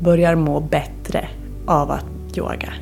börjar 0.00 0.34
må 0.34 0.60
bättre 0.60 1.28
av 1.66 1.90
att 1.90 2.38
yoga. 2.38 2.72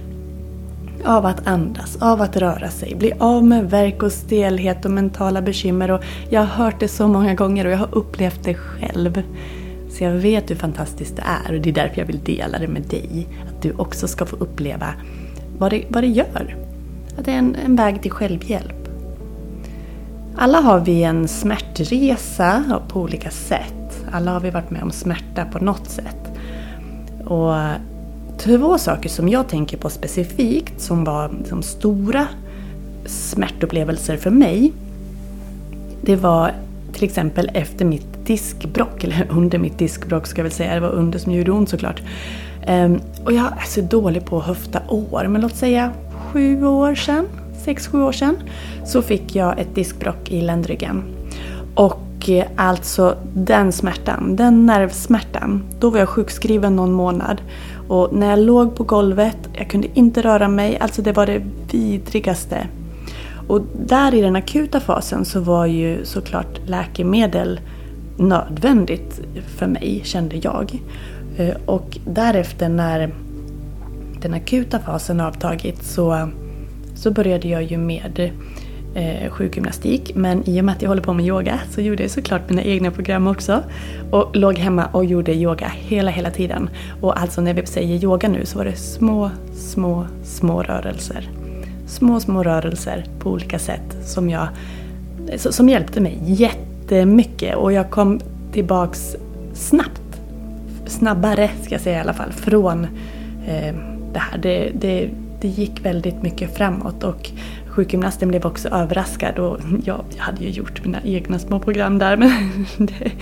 Av 1.05 1.27
att 1.27 1.47
andas, 1.47 1.97
av 2.03 2.23
att 2.23 2.37
röra 2.37 2.69
sig, 2.69 2.95
bli 2.95 3.13
av 3.19 3.45
med 3.45 3.71
verk 3.71 4.03
och 4.03 4.13
stelhet 4.13 4.85
och 4.85 4.91
mentala 4.91 5.43
bekymmer. 5.43 5.91
Och 5.91 6.05
jag 6.31 6.41
har 6.41 6.65
hört 6.65 6.81
det 6.81 6.89
så 6.89 7.09
många 7.09 7.35
gånger 7.35 7.65
och 7.65 7.73
jag 7.73 7.79
har 7.79 7.95
upplevt 7.95 8.45
det 8.45 8.55
själv. 8.55 9.23
Så 9.93 10.05
jag 10.05 10.13
vet 10.13 10.51
hur 10.51 10.57
fantastiskt 10.57 11.17
det 11.17 11.23
är 11.23 11.55
och 11.55 11.61
det 11.61 11.71
är 11.71 11.75
därför 11.75 11.99
jag 11.99 12.07
vill 12.07 12.21
dela 12.25 12.59
det 12.59 12.69
med 12.69 12.83
dig. 12.83 13.29
Att 13.49 13.63
du 13.63 13.73
också 13.73 14.09
ska 14.09 14.27
få 14.27 14.37
uppleva 14.37 14.95
vad 15.59 15.71
det, 15.71 15.85
vad 15.89 16.03
det 16.03 16.09
gör. 16.09 16.57
Att 17.19 17.25
det 17.25 17.33
är 17.33 17.39
en, 17.39 17.57
en 17.65 17.77
väg 17.77 18.03
till 18.03 18.11
självhjälp. 18.11 18.89
Alla 20.37 20.61
har 20.61 20.81
vi 20.81 21.03
en 21.03 21.29
smärtresa 21.29 22.81
på 22.89 23.01
olika 23.01 23.31
sätt. 23.31 24.05
Alla 24.13 24.31
har 24.31 24.41
vi 24.41 24.51
varit 24.51 24.71
med 24.71 24.83
om 24.83 24.91
smärta 24.91 25.45
på 25.45 25.65
något 25.65 25.91
sätt. 25.91 26.31
Och 27.25 27.55
två 28.39 28.79
saker 28.79 29.09
som 29.09 29.29
jag 29.29 29.49
tänker 29.49 29.77
på 29.77 29.91
specifikt 29.91 30.81
som 30.81 31.05
var 31.05 31.31
liksom 31.39 31.63
stora 31.63 32.27
smärtupplevelser 33.07 34.17
för 34.17 34.31
mig. 34.31 34.73
Det 36.03 36.17
var 36.17 36.53
till 36.93 37.05
exempel 37.05 37.51
efter 37.55 37.85
mitt 37.85 38.27
diskbrock, 38.27 39.05
eller 39.05 39.27
under 39.31 39.59
mitt 39.59 39.79
diskbrock 39.79 40.27
ska 40.27 40.39
jag 40.39 40.45
väl 40.45 40.53
säga, 40.53 40.75
det 40.75 40.81
var 40.81 40.91
under 40.91 41.19
som 41.19 41.33
gjorde 41.33 41.53
ont 41.53 41.69
såklart. 41.69 42.03
Um, 42.69 43.01
och 43.25 43.33
jag 43.33 43.45
är 43.45 43.67
så 43.67 43.81
dålig 43.81 44.25
på 44.25 44.39
att 44.39 44.45
höfta 44.45 44.83
år, 44.89 45.27
men 45.29 45.41
låt 45.41 45.57
säga 45.57 45.93
sju 46.33 46.65
år 46.65 46.95
sedan, 46.95 47.27
sex, 47.65 47.87
sju 47.87 48.03
år 48.03 48.13
sedan, 48.13 48.37
så 48.87 49.03
fick 49.03 49.37
jag 49.37 49.59
ett 49.59 49.75
diskbrock 49.75 50.31
i 50.31 50.41
ländryggen. 50.41 51.03
Och 51.75 52.29
eh, 52.29 52.47
alltså 52.57 53.17
den 53.35 53.73
smärtan, 53.73 54.37
den 54.37 54.67
nervsmärtan, 54.67 55.65
då 55.81 55.91
var 55.91 55.99
jag 55.99 56.09
sjukskriven 56.09 56.77
någon 56.77 56.93
månad. 56.93 57.43
Och 57.89 58.15
när 58.15 58.31
jag 58.31 58.39
låg 58.39 58.75
på 58.77 58.85
golvet, 58.85 59.39
jag 59.53 59.71
kunde 59.71 59.89
inte 59.95 60.23
röra 60.23 60.49
mig, 60.49 60.79
alltså 60.79 61.03
det 61.03 61.13
var 61.13 61.27
det 61.27 61.43
vidrigaste. 61.71 62.67
Och 63.53 63.63
där 63.87 64.15
i 64.15 64.21
den 64.21 64.37
akuta 64.37 64.81
fasen 64.81 65.25
så 65.25 65.41
var 65.41 65.67
ju 65.67 66.05
såklart 66.05 66.61
läkemedel 66.67 67.61
nödvändigt 68.17 69.21
för 69.57 69.67
mig, 69.67 70.01
kände 70.05 70.37
jag. 70.37 70.83
Eh, 71.37 71.57
och 71.67 71.99
därefter 72.07 72.69
när 72.69 73.15
den 74.21 74.35
akuta 74.35 74.79
fasen 74.79 75.21
avtagit 75.21 75.85
så, 75.85 76.29
så 76.95 77.11
började 77.11 77.49
jag 77.49 77.63
ju 77.63 77.79
med 77.79 78.33
eh, 78.95 79.31
sjukgymnastik. 79.31 80.13
Men 80.15 80.49
i 80.49 80.61
och 80.61 80.65
med 80.65 80.75
att 80.75 80.83
jag 80.83 80.89
håller 80.89 81.03
på 81.03 81.13
med 81.13 81.27
yoga 81.27 81.61
så 81.71 81.81
gjorde 81.81 82.03
jag 82.03 82.11
såklart 82.11 82.49
mina 82.49 82.63
egna 82.63 82.91
program 82.91 83.27
också. 83.27 83.63
Och 84.11 84.37
låg 84.37 84.59
hemma 84.59 84.87
och 84.93 85.05
gjorde 85.05 85.35
yoga 85.35 85.69
hela, 85.69 86.11
hela 86.11 86.31
tiden. 86.31 86.71
Och 87.01 87.21
alltså 87.21 87.41
när 87.41 87.55
vi 87.55 87.67
säger 87.67 88.05
yoga 88.05 88.29
nu 88.29 88.47
så 88.47 88.59
var 88.59 88.65
det 88.65 88.77
små, 88.77 89.31
små, 89.53 90.07
små 90.25 90.63
rörelser. 90.63 91.42
Små, 91.93 92.21
små 92.21 92.43
rörelser 92.43 93.05
på 93.19 93.31
olika 93.31 93.59
sätt 93.59 93.97
som, 94.05 94.31
jag, 94.31 94.49
som 95.37 95.69
hjälpte 95.69 96.01
mig 96.01 96.19
jättemycket. 96.25 97.57
Och 97.57 97.73
jag 97.73 97.91
kom 97.91 98.21
tillbaks 98.53 99.17
snabbt. 99.55 100.21
Snabbare 100.87 101.51
ska 101.63 101.75
jag 101.75 101.81
säga 101.81 101.99
i 101.99 102.01
alla 102.01 102.13
fall. 102.13 102.33
Från 102.33 102.85
eh, 103.47 103.75
det 104.13 104.19
här. 104.19 104.39
Det, 104.39 104.71
det, 104.75 105.11
det 105.41 105.49
gick 105.49 105.85
väldigt 105.85 106.23
mycket 106.23 106.57
framåt 106.57 107.05
och 107.05 107.31
sjukgymnasten 107.67 108.29
blev 108.29 108.47
också 108.47 108.69
överraskad 108.69 109.39
och 109.39 109.59
jag, 109.85 110.05
jag 110.17 110.23
hade 110.23 110.45
ju 110.45 110.51
gjort 110.51 110.85
mina 110.85 111.03
egna 111.05 111.39
små 111.39 111.61
program 111.61 111.99
där 111.99 112.17
men 112.17 112.31
det, 112.87 113.13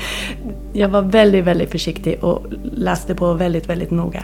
jag 0.73 0.89
var 0.89 1.03
väldigt, 1.03 1.45
väldigt 1.45 1.71
försiktig 1.71 2.25
och 2.25 2.47
läste 2.63 3.15
på 3.15 3.33
väldigt, 3.35 3.69
väldigt 3.69 3.91
noga. 3.91 4.23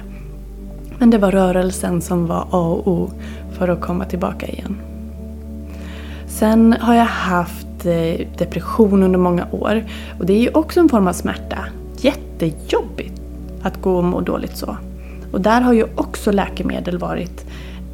Men 0.99 1.11
det 1.11 1.19
var 1.19 1.33
rörelsen 1.33 2.03
som 2.03 2.27
var 2.27 2.47
A 2.51 2.59
och 2.61 2.89
O 2.89 3.11
för 3.59 3.69
att 3.69 3.81
komma 3.81 4.05
tillbaka 4.05 4.47
igen. 4.47 4.77
Sen 6.27 6.77
har 6.81 6.95
jag 6.95 7.05
haft 7.05 7.87
eh, 7.87 8.27
depression 8.39 9.03
under 9.03 9.19
många 9.19 9.47
år 9.51 9.85
och 10.19 10.27
det 10.27 10.33
är 10.33 10.41
ju 10.41 10.51
också 10.51 10.81
en 10.81 10.89
form 10.89 11.09
av 11.09 11.13
smärta. 11.13 11.59
Jättejobbigt 11.97 13.21
att 13.63 13.83
gå 13.83 13.97
och 13.97 14.05
må 14.05 14.21
dåligt 14.21 14.57
så. 14.57 14.77
Och 15.33 15.41
där 15.41 15.61
har 15.61 15.73
ju 15.73 15.85
också 15.95 16.33
läkemedel 16.33 16.99
varit 16.99 17.47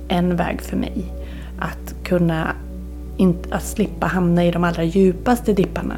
en 0.09 0.37
väg 0.37 0.63
för 0.63 0.77
mig. 0.77 1.05
Att 1.59 1.95
kunna 2.05 2.49
att 3.51 3.63
slippa 3.63 4.07
hamna 4.07 4.45
i 4.45 4.51
de 4.51 4.65
allra 4.65 4.85
djupaste 4.85 5.53
dipparna. 5.53 5.97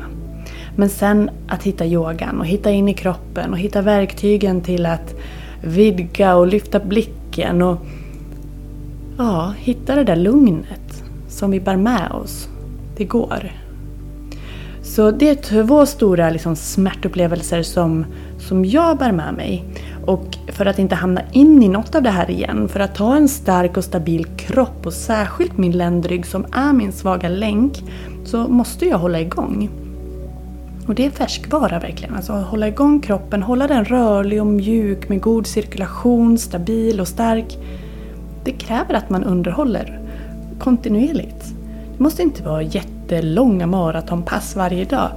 Men 0.77 0.89
sen 0.89 1.31
att 1.49 1.63
hitta 1.63 1.87
yogan 1.87 2.41
och 2.41 2.47
hitta 2.47 2.71
in 2.71 2.89
i 2.89 2.95
kroppen 2.95 3.53
och 3.53 3.59
hitta 3.59 3.83
verktygen 3.83 4.61
till 4.61 4.87
att 4.87 5.15
vidga 5.61 6.37
och 6.37 6.47
lyfta 6.47 6.81
blicken 6.81 7.63
och 7.63 7.79
ja, 9.19 9.55
hitta 9.59 9.95
det 9.95 10.05
där 10.05 10.17
lugnet 10.17 11.05
som 11.29 11.51
vi 11.51 11.61
bär 11.61 11.77
med 11.77 12.11
oss. 12.11 12.49
Det 12.97 13.05
går. 13.05 13.53
Så 14.83 15.11
det 15.11 15.29
är 15.29 15.35
två 15.35 15.87
stora 15.87 16.31
liksom, 16.31 16.57
smärtupplevelser 16.57 17.63
som, 17.63 18.07
som 18.39 18.65
jag 18.65 18.99
bär 18.99 19.13
med 19.13 19.35
mig. 19.35 19.65
Och 20.07 20.37
för 20.49 20.67
att 20.67 20.79
inte 20.79 20.95
hamna 20.95 21.21
in 21.33 21.63
i 21.63 21.69
något 21.69 21.95
av 21.95 22.03
det 22.03 22.11
här 22.11 22.31
igen, 22.31 22.69
för 22.69 22.81
att 22.81 22.99
ha 22.99 23.17
en 23.17 23.29
stark 23.29 23.77
och 23.77 23.85
stabil 23.85 24.25
kropp 24.25 24.87
och 24.87 24.93
särskilt 24.93 25.59
min 25.59 25.73
ländrygg 25.73 26.27
som 26.27 26.47
är 26.53 26.73
min 26.73 26.93
svaga 26.93 27.29
länk, 27.29 27.83
så 28.25 28.49
måste 28.49 28.87
jag 28.87 28.99
hålla 28.99 29.21
igång. 29.21 29.71
Och 30.87 30.95
det 30.95 31.07
är 31.07 31.11
färskvara 31.11 31.79
verkligen. 31.79 32.15
Alltså 32.15 32.33
hålla 32.33 32.69
igång 32.69 33.01
kroppen, 33.01 33.43
hålla 33.43 33.67
den 33.67 33.85
rörlig 33.85 34.41
och 34.41 34.47
mjuk 34.47 35.09
med 35.09 35.21
god 35.21 35.47
cirkulation, 35.47 36.39
stabil 36.39 37.01
och 37.01 37.09
stark. 37.09 37.59
Det 38.45 38.53
kräver 38.53 38.95
att 38.95 39.11
man 39.11 39.25
underhåller 39.25 40.01
kontinuerligt. 40.59 41.55
Det 41.97 42.03
måste 42.03 42.23
inte 42.23 42.43
vara 42.43 42.63
jättelånga 42.63 43.67
maratonpass 43.67 44.57
varje 44.57 44.85
dag. 44.85 45.11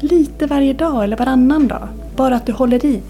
Lite 0.00 0.46
varje 0.46 0.72
dag 0.72 1.04
eller 1.04 1.16
varannan 1.16 1.68
dag. 1.68 1.88
Bara 2.16 2.36
att 2.36 2.46
du 2.46 2.52
håller 2.52 2.84
i. 2.84 3.02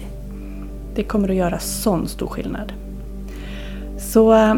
Det 0.95 1.03
kommer 1.03 1.29
att 1.29 1.35
göra 1.35 1.59
sån 1.59 2.07
stor 2.07 2.27
skillnad. 2.27 2.73
Så 3.97 4.33
eh, 4.33 4.55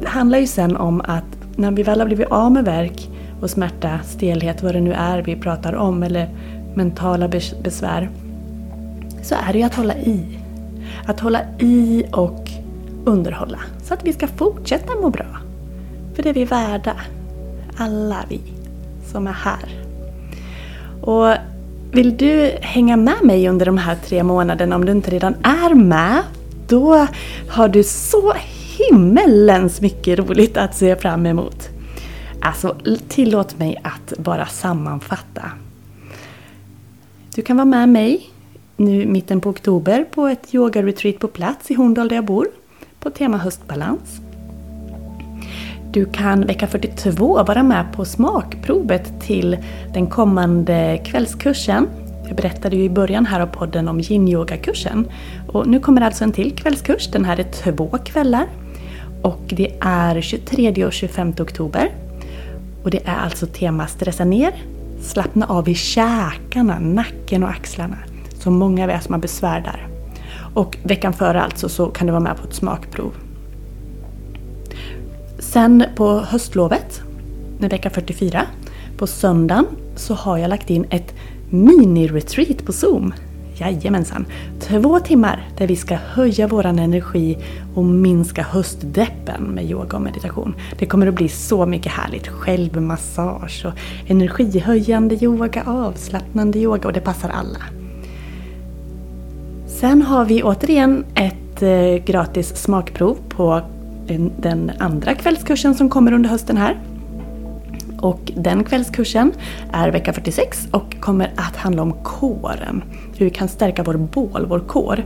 det 0.00 0.08
handlar 0.08 0.38
ju 0.38 0.46
sen 0.46 0.76
om 0.76 1.00
att 1.00 1.24
när 1.56 1.70
vi 1.70 1.82
väl 1.82 2.00
har 2.00 2.06
blivit 2.06 2.30
av 2.30 2.52
med 2.52 2.64
verk 2.64 3.08
och 3.40 3.50
smärta, 3.50 3.98
stelhet, 4.04 4.62
vad 4.62 4.74
det 4.74 4.80
nu 4.80 4.92
är 4.92 5.22
vi 5.22 5.36
pratar 5.36 5.72
om, 5.72 6.02
eller 6.02 6.28
mentala 6.74 7.28
besvär, 7.62 8.10
så 9.22 9.34
är 9.48 9.52
det 9.52 9.58
ju 9.58 9.64
att 9.64 9.74
hålla 9.74 9.96
i. 9.96 10.38
Att 11.06 11.20
hålla 11.20 11.40
i 11.58 12.04
och 12.12 12.47
underhålla, 13.08 13.58
så 13.82 13.94
att 13.94 14.04
vi 14.04 14.12
ska 14.12 14.26
fortsätta 14.26 14.94
må 14.94 15.10
bra. 15.10 15.26
För 16.14 16.22
det 16.22 16.28
är 16.28 16.34
vi 16.34 16.44
värda, 16.44 16.96
alla 17.76 18.24
vi 18.28 18.40
som 19.12 19.26
är 19.26 19.32
här. 19.32 19.82
Och 21.02 21.34
vill 21.92 22.16
du 22.16 22.52
hänga 22.60 22.96
med 22.96 23.22
mig 23.22 23.48
under 23.48 23.66
de 23.66 23.78
här 23.78 23.96
tre 24.04 24.22
månaderna 24.22 24.76
om 24.76 24.84
du 24.84 24.92
inte 24.92 25.10
redan 25.10 25.34
är 25.42 25.74
med, 25.74 26.22
då 26.68 27.06
har 27.48 27.68
du 27.68 27.84
så 27.84 28.34
himmelens 28.78 29.80
mycket 29.80 30.18
roligt 30.18 30.56
att 30.56 30.76
se 30.76 30.96
fram 30.96 31.26
emot. 31.26 31.68
Alltså, 32.40 32.76
tillåt 33.08 33.58
mig 33.58 33.80
att 33.82 34.18
bara 34.18 34.46
sammanfatta. 34.46 35.42
Du 37.34 37.42
kan 37.42 37.56
vara 37.56 37.64
med 37.64 37.88
mig 37.88 38.30
nu 38.76 39.06
mitten 39.06 39.40
på 39.40 39.50
oktober 39.50 40.04
på 40.14 40.26
ett 40.26 40.54
yoga-retreat 40.54 41.18
på 41.18 41.28
plats 41.28 41.70
i 41.70 41.74
Horndal 41.74 42.08
där 42.08 42.16
jag 42.16 42.24
bor 42.24 42.48
på 43.10 43.14
tema 43.14 43.38
höstbalans. 43.38 44.20
Du 45.90 46.04
kan 46.04 46.46
vecka 46.46 46.66
42 46.66 47.44
vara 47.44 47.62
med 47.62 47.92
på 47.92 48.04
smakprovet 48.04 49.20
till 49.20 49.58
den 49.94 50.06
kommande 50.06 51.00
kvällskursen. 51.04 51.86
Jag 52.26 52.36
berättade 52.36 52.76
ju 52.76 52.84
i 52.84 52.90
början 52.90 53.26
här 53.26 53.40
av 53.40 53.46
podden 53.46 53.88
om 53.88 54.00
yin-yoga-kursen. 54.00 55.06
Och 55.48 55.66
nu 55.66 55.80
kommer 55.80 56.00
alltså 56.00 56.24
en 56.24 56.32
till 56.32 56.56
kvällskurs. 56.56 57.10
Den 57.12 57.24
här 57.24 57.40
är 57.40 57.42
två 57.42 57.98
kvällar. 58.04 58.46
Och 59.22 59.42
det 59.46 59.72
är 59.80 60.20
23 60.20 60.84
och 60.84 60.92
25 60.92 61.32
oktober. 61.40 61.90
Och 62.82 62.90
det 62.90 63.06
är 63.06 63.16
alltså 63.16 63.46
tema 63.46 63.86
stressa 63.86 64.24
ner, 64.24 64.52
slappna 65.00 65.46
av 65.46 65.68
i 65.68 65.74
käkarna, 65.74 66.78
nacken 66.78 67.42
och 67.42 67.50
axlarna. 67.50 67.98
Så 68.38 68.50
många 68.50 68.84
av 68.84 68.90
er 68.90 68.98
som 68.98 69.12
har 69.12 69.20
besvär 69.20 69.60
där. 69.60 69.97
Och 70.54 70.76
veckan 70.82 71.12
före 71.12 71.42
alltså 71.42 71.68
så 71.68 71.86
kan 71.86 72.06
du 72.06 72.10
vara 72.10 72.22
med 72.22 72.36
på 72.36 72.48
ett 72.48 72.54
smakprov. 72.54 73.12
Sen 75.38 75.84
på 75.96 76.20
höstlovet, 76.20 77.02
vecka 77.58 77.90
44, 77.90 78.42
på 78.96 79.06
söndagen 79.06 79.66
så 79.96 80.14
har 80.14 80.38
jag 80.38 80.48
lagt 80.48 80.70
in 80.70 80.86
ett 80.90 81.14
mini-retreat 81.50 82.66
på 82.66 82.72
Zoom. 82.72 83.12
Jajamensan! 83.60 84.26
Två 84.60 85.00
timmar 85.00 85.48
där 85.58 85.66
vi 85.66 85.76
ska 85.76 85.94
höja 85.94 86.46
våran 86.46 86.78
energi 86.78 87.38
och 87.74 87.84
minska 87.84 88.42
höstdeppen 88.42 89.42
med 89.42 89.70
yoga 89.70 89.96
och 89.96 90.02
meditation. 90.02 90.54
Det 90.78 90.86
kommer 90.86 91.06
att 91.06 91.14
bli 91.14 91.28
så 91.28 91.66
mycket 91.66 91.92
härligt. 91.92 92.28
Självmassage 92.28 93.66
och 93.66 93.72
energihöjande 94.10 95.24
yoga, 95.24 95.62
avslappnande 95.66 96.58
yoga 96.58 96.88
och 96.88 96.92
det 96.92 97.00
passar 97.00 97.28
alla. 97.28 97.77
Sen 99.80 100.02
har 100.02 100.24
vi 100.24 100.42
återigen 100.42 101.04
ett 101.14 101.62
eh, 101.62 102.04
gratis 102.04 102.56
smakprov 102.56 103.18
på 103.28 103.60
den 104.40 104.72
andra 104.78 105.14
kvällskursen 105.14 105.74
som 105.74 105.90
kommer 105.90 106.12
under 106.12 106.30
hösten 106.30 106.56
här. 106.56 106.78
Och 108.00 108.32
den 108.36 108.64
kvällskursen 108.64 109.32
är 109.72 109.90
vecka 109.90 110.12
46 110.12 110.68
och 110.72 111.00
kommer 111.00 111.32
att 111.36 111.56
handla 111.56 111.82
om 111.82 111.92
kåren. 111.92 112.84
Hur 113.16 113.24
vi 113.24 113.30
kan 113.30 113.48
stärka 113.48 113.82
vår 113.82 113.94
bål, 113.94 114.46
vår 114.48 114.60
kår, 114.60 115.04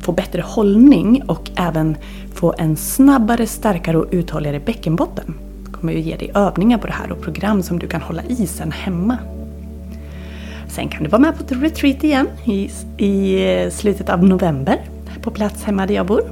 få 0.00 0.12
bättre 0.12 0.42
hållning 0.42 1.22
och 1.26 1.50
även 1.56 1.96
få 2.34 2.54
en 2.58 2.76
snabbare, 2.76 3.46
starkare 3.46 3.98
och 3.98 4.08
uthålligare 4.10 4.60
bäckenbotten. 4.60 5.34
Jag 5.64 5.80
kommer 5.80 5.92
ju 5.92 6.00
ge 6.00 6.16
dig 6.16 6.30
övningar 6.34 6.78
på 6.78 6.86
det 6.86 6.92
här 6.92 7.12
och 7.12 7.22
program 7.22 7.62
som 7.62 7.78
du 7.78 7.88
kan 7.88 8.02
hålla 8.02 8.22
i 8.22 8.46
sen 8.46 8.72
hemma. 8.72 9.18
Sen 10.74 10.88
kan 10.88 11.02
du 11.02 11.08
vara 11.08 11.22
med 11.22 11.36
på 11.38 11.44
ett 11.44 11.62
retreat 11.62 12.04
igen 12.04 12.28
i, 12.44 12.70
i 12.96 13.44
eh, 13.52 13.70
slutet 13.70 14.08
av 14.08 14.24
november 14.24 14.80
på 15.22 15.30
plats 15.30 15.64
hemma 15.64 15.86
där 15.86 15.94
jag 15.94 16.06
bor, 16.06 16.22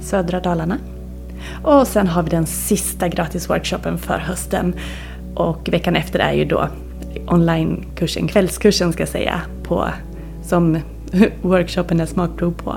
södra 0.00 0.40
Dalarna. 0.40 0.78
Och 1.62 1.86
sen 1.86 2.06
har 2.06 2.22
vi 2.22 2.30
den 2.30 2.46
sista 2.46 3.08
gratisworkshopen 3.08 3.98
för 3.98 4.18
hösten. 4.18 4.74
Och 5.34 5.68
veckan 5.68 5.96
efter 5.96 6.18
är 6.18 6.32
ju 6.32 6.44
då 6.44 6.68
onlinekursen, 7.26 8.28
kvällskursen 8.28 8.92
ska 8.92 9.02
jag 9.02 9.08
säga, 9.08 9.40
på, 9.62 9.88
som 10.42 10.78
workshopen 11.42 12.00
är 12.00 12.06
smakprov 12.06 12.52
på. 12.52 12.76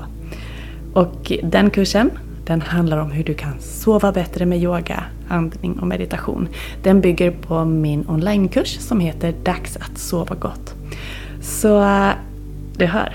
Och 0.94 1.32
den 1.44 1.70
kursen, 1.70 2.12
den 2.46 2.62
handlar 2.62 2.98
om 2.98 3.12
hur 3.12 3.24
du 3.24 3.34
kan 3.34 3.60
sova 3.60 4.12
bättre 4.12 4.46
med 4.46 4.64
yoga, 4.64 5.04
andning 5.28 5.80
och 5.80 5.88
meditation. 5.88 6.48
Den 6.84 7.02
bygger 7.02 7.32
på 7.32 7.66
min 7.66 8.06
onlinekurs 8.08 8.80
som 8.80 9.00
heter 9.00 9.34
Dags 9.44 9.78
att 9.78 9.98
sova 9.98 10.36
gott. 10.36 10.77
Så 11.42 11.84
eh, 11.84 12.12
du 12.78 12.86
hör, 12.86 13.14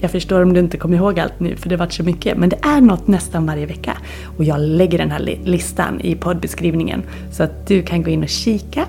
jag 0.00 0.10
förstår 0.10 0.42
om 0.42 0.52
du 0.52 0.60
inte 0.60 0.76
kommer 0.76 0.96
ihåg 0.96 1.20
allt 1.20 1.40
nu 1.40 1.56
för 1.56 1.68
det 1.68 1.76
varit 1.76 1.92
så 1.92 2.02
mycket. 2.02 2.38
Men 2.38 2.48
det 2.48 2.58
är 2.62 2.80
något 2.80 3.08
nästan 3.08 3.46
varje 3.46 3.66
vecka. 3.66 3.96
Och 4.36 4.44
jag 4.44 4.60
lägger 4.60 4.98
den 4.98 5.10
här 5.10 5.38
listan 5.44 6.00
i 6.00 6.14
poddbeskrivningen 6.14 7.02
så 7.32 7.42
att 7.42 7.66
du 7.66 7.82
kan 7.82 8.02
gå 8.02 8.10
in 8.10 8.22
och 8.22 8.28
kika. 8.28 8.86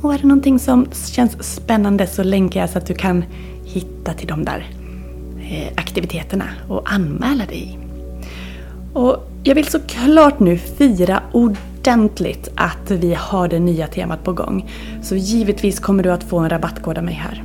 Och 0.00 0.14
är 0.14 0.18
det 0.18 0.26
någonting 0.26 0.58
som 0.58 0.86
känns 1.12 1.54
spännande 1.54 2.06
så 2.06 2.22
länkar 2.22 2.60
jag 2.60 2.70
så 2.70 2.78
att 2.78 2.86
du 2.86 2.94
kan 2.94 3.24
hitta 3.64 4.12
till 4.12 4.28
de 4.28 4.44
där 4.44 4.66
eh, 5.40 5.72
aktiviteterna 5.76 6.44
och 6.68 6.92
anmäla 6.92 7.46
dig. 7.46 7.78
Och 8.92 9.30
jag 9.42 9.54
vill 9.54 9.66
såklart 9.66 10.40
nu 10.40 10.58
fira 10.58 11.22
ordentligt 11.32 11.73
att 12.54 12.90
vi 12.90 13.14
har 13.14 13.48
det 13.48 13.58
nya 13.58 13.86
temat 13.86 14.24
på 14.24 14.32
gång. 14.32 14.70
Så 15.02 15.16
givetvis 15.16 15.80
kommer 15.80 16.02
du 16.02 16.12
att 16.12 16.24
få 16.24 16.38
en 16.38 16.50
rabattkod 16.50 16.98
av 16.98 17.04
mig 17.04 17.14
här. 17.14 17.44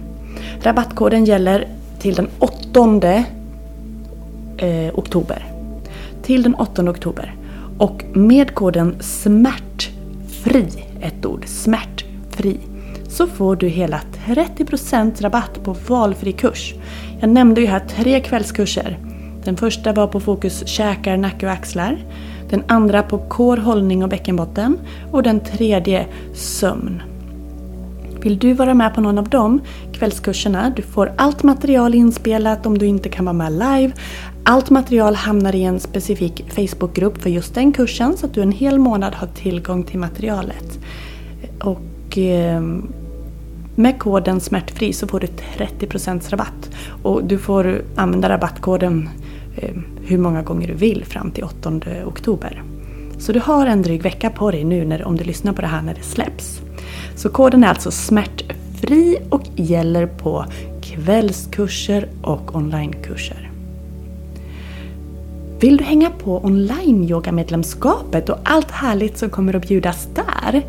Rabattkoden 0.63 1.25
gäller 1.25 1.67
till 1.99 2.15
den 2.15 2.27
8 2.39 3.23
eh, 4.57 4.93
oktober. 4.93 5.45
Till 6.23 6.43
den 6.43 6.55
8 6.55 6.89
oktober. 6.89 7.35
Och 7.77 8.03
med 8.13 8.55
koden 8.55 8.95
SMÄRTFRI, 8.99 10.67
ett 11.01 11.25
ord, 11.25 11.45
SMÄRTFRI, 11.47 12.57
så 13.09 13.27
får 13.27 13.55
du 13.55 13.67
hela 13.67 14.01
30% 14.25 15.21
rabatt 15.21 15.63
på 15.63 15.75
valfri 15.87 16.31
kurs. 16.31 16.73
Jag 17.19 17.29
nämnde 17.29 17.61
ju 17.61 17.67
här 17.67 17.79
tre 17.79 18.19
kvällskurser. 18.19 18.97
Den 19.43 19.57
första 19.57 19.93
var 19.93 20.07
på 20.07 20.19
fokus 20.19 20.67
käkar, 20.67 21.17
nacke 21.17 21.45
och 21.45 21.51
axlar. 21.51 21.97
Den 22.49 22.63
andra 22.67 23.03
på 23.03 23.17
kår, 23.17 23.57
hållning 23.57 24.03
och 24.03 24.09
bäckenbotten. 24.09 24.77
Och 25.11 25.23
den 25.23 25.39
tredje 25.39 26.05
sömn. 26.33 27.01
Vill 28.21 28.39
du 28.39 28.53
vara 28.53 28.73
med 28.73 28.95
på 28.95 29.01
någon 29.01 29.17
av 29.17 29.29
de 29.29 29.61
kvällskurserna? 29.93 30.73
Du 30.75 30.81
får 30.81 31.13
allt 31.17 31.43
material 31.43 31.95
inspelat 31.95 32.65
om 32.65 32.77
du 32.77 32.85
inte 32.85 33.09
kan 33.09 33.25
vara 33.25 33.33
med 33.33 33.51
live. 33.51 33.91
Allt 34.43 34.69
material 34.69 35.15
hamnar 35.15 35.55
i 35.55 35.63
en 35.63 35.79
specifik 35.79 36.45
Facebookgrupp 36.49 37.21
för 37.21 37.29
just 37.29 37.55
den 37.55 37.71
kursen 37.71 38.17
så 38.17 38.25
att 38.25 38.33
du 38.33 38.41
en 38.41 38.51
hel 38.51 38.79
månad 38.79 39.15
har 39.15 39.27
tillgång 39.27 39.83
till 39.83 39.99
materialet. 39.99 40.79
Och 41.59 42.17
eh, 42.17 42.61
med 43.75 43.99
koden 43.99 44.39
smärtfri 44.39 44.93
så 44.93 45.07
får 45.07 45.19
du 45.19 45.27
30% 45.27 46.29
rabatt. 46.29 46.69
Och 47.03 47.23
du 47.23 47.37
får 47.37 47.81
använda 47.95 48.29
rabattkoden 48.29 49.09
eh, 49.55 49.75
hur 50.09 50.17
många 50.17 50.41
gånger 50.41 50.67
du 50.67 50.73
vill 50.73 51.05
fram 51.05 51.31
till 51.31 51.43
8 51.43 51.81
oktober. 52.05 52.63
Så 53.19 53.31
du 53.31 53.39
har 53.39 53.67
en 53.67 53.81
dryg 53.81 54.01
vecka 54.01 54.29
på 54.29 54.51
dig 54.51 54.63
nu 54.63 54.85
när, 54.85 55.03
om 55.03 55.17
du 55.17 55.23
lyssnar 55.23 55.53
på 55.53 55.61
det 55.61 55.67
här 55.67 55.81
när 55.81 55.93
det 55.93 56.03
släpps. 56.03 56.61
Så 57.15 57.29
koden 57.29 57.63
är 57.63 57.67
alltså 57.67 57.91
smärtfri 57.91 59.17
och 59.29 59.43
gäller 59.55 60.07
på 60.07 60.45
kvällskurser 60.81 62.09
och 62.21 62.55
onlinekurser. 62.55 63.51
Vill 65.59 65.77
du 65.77 65.83
hänga 65.83 66.09
på 66.09 66.45
online-yogamedlemskapet 66.45 68.29
och 68.29 68.37
allt 68.43 68.71
härligt 68.71 69.17
som 69.17 69.29
kommer 69.29 69.55
att 69.55 69.67
bjudas 69.67 70.07
där 70.15 70.65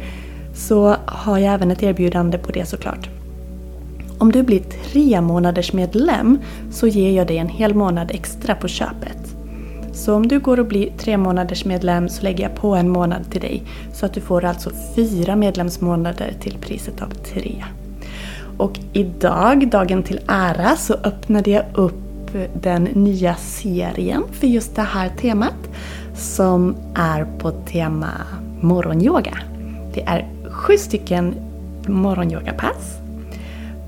så 0.54 0.96
har 1.06 1.38
jag 1.38 1.54
även 1.54 1.70
ett 1.70 1.82
erbjudande 1.82 2.38
på 2.38 2.52
det 2.52 2.66
såklart. 2.66 3.08
Om 4.20 4.32
du 4.32 4.42
blir 4.42 4.60
tre 4.60 5.20
månaders 5.20 5.72
medlem 5.72 6.38
så 6.70 6.86
ger 6.86 7.10
jag 7.10 7.26
dig 7.26 7.38
en 7.38 7.48
hel 7.48 7.74
månad 7.74 8.10
extra 8.10 8.54
på 8.54 8.68
köpet. 8.68 9.36
Så 9.92 10.14
om 10.14 10.28
du 10.28 10.38
går 10.38 10.60
och 10.60 10.66
blir 10.66 10.90
tre 10.98 11.16
månaders 11.16 11.64
medlem 11.64 12.08
så 12.08 12.22
lägger 12.22 12.42
jag 12.44 12.54
på 12.54 12.74
en 12.74 12.88
månad 12.88 13.30
till 13.30 13.40
dig. 13.40 13.62
Så 13.92 14.06
att 14.06 14.14
du 14.14 14.20
får 14.20 14.44
alltså 14.44 14.70
fyra 14.96 15.36
medlemsmånader 15.36 16.34
till 16.40 16.58
priset 16.60 17.02
av 17.02 17.08
tre. 17.08 17.64
Och 18.58 18.78
idag, 18.92 19.70
dagen 19.70 20.02
till 20.02 20.20
ära, 20.28 20.76
så 20.76 20.94
öppnade 20.94 21.50
jag 21.50 21.64
upp 21.74 22.30
den 22.54 22.84
nya 22.84 23.34
serien 23.34 24.22
för 24.32 24.46
just 24.46 24.76
det 24.76 24.82
här 24.82 25.08
temat 25.08 25.70
som 26.14 26.76
är 26.94 27.24
på 27.38 27.50
tema 27.50 28.10
morgonyoga. 28.60 29.38
Det 29.94 30.02
är 30.02 30.28
sju 30.50 30.78
stycken 30.78 31.34
morgonyogapass 31.86 32.99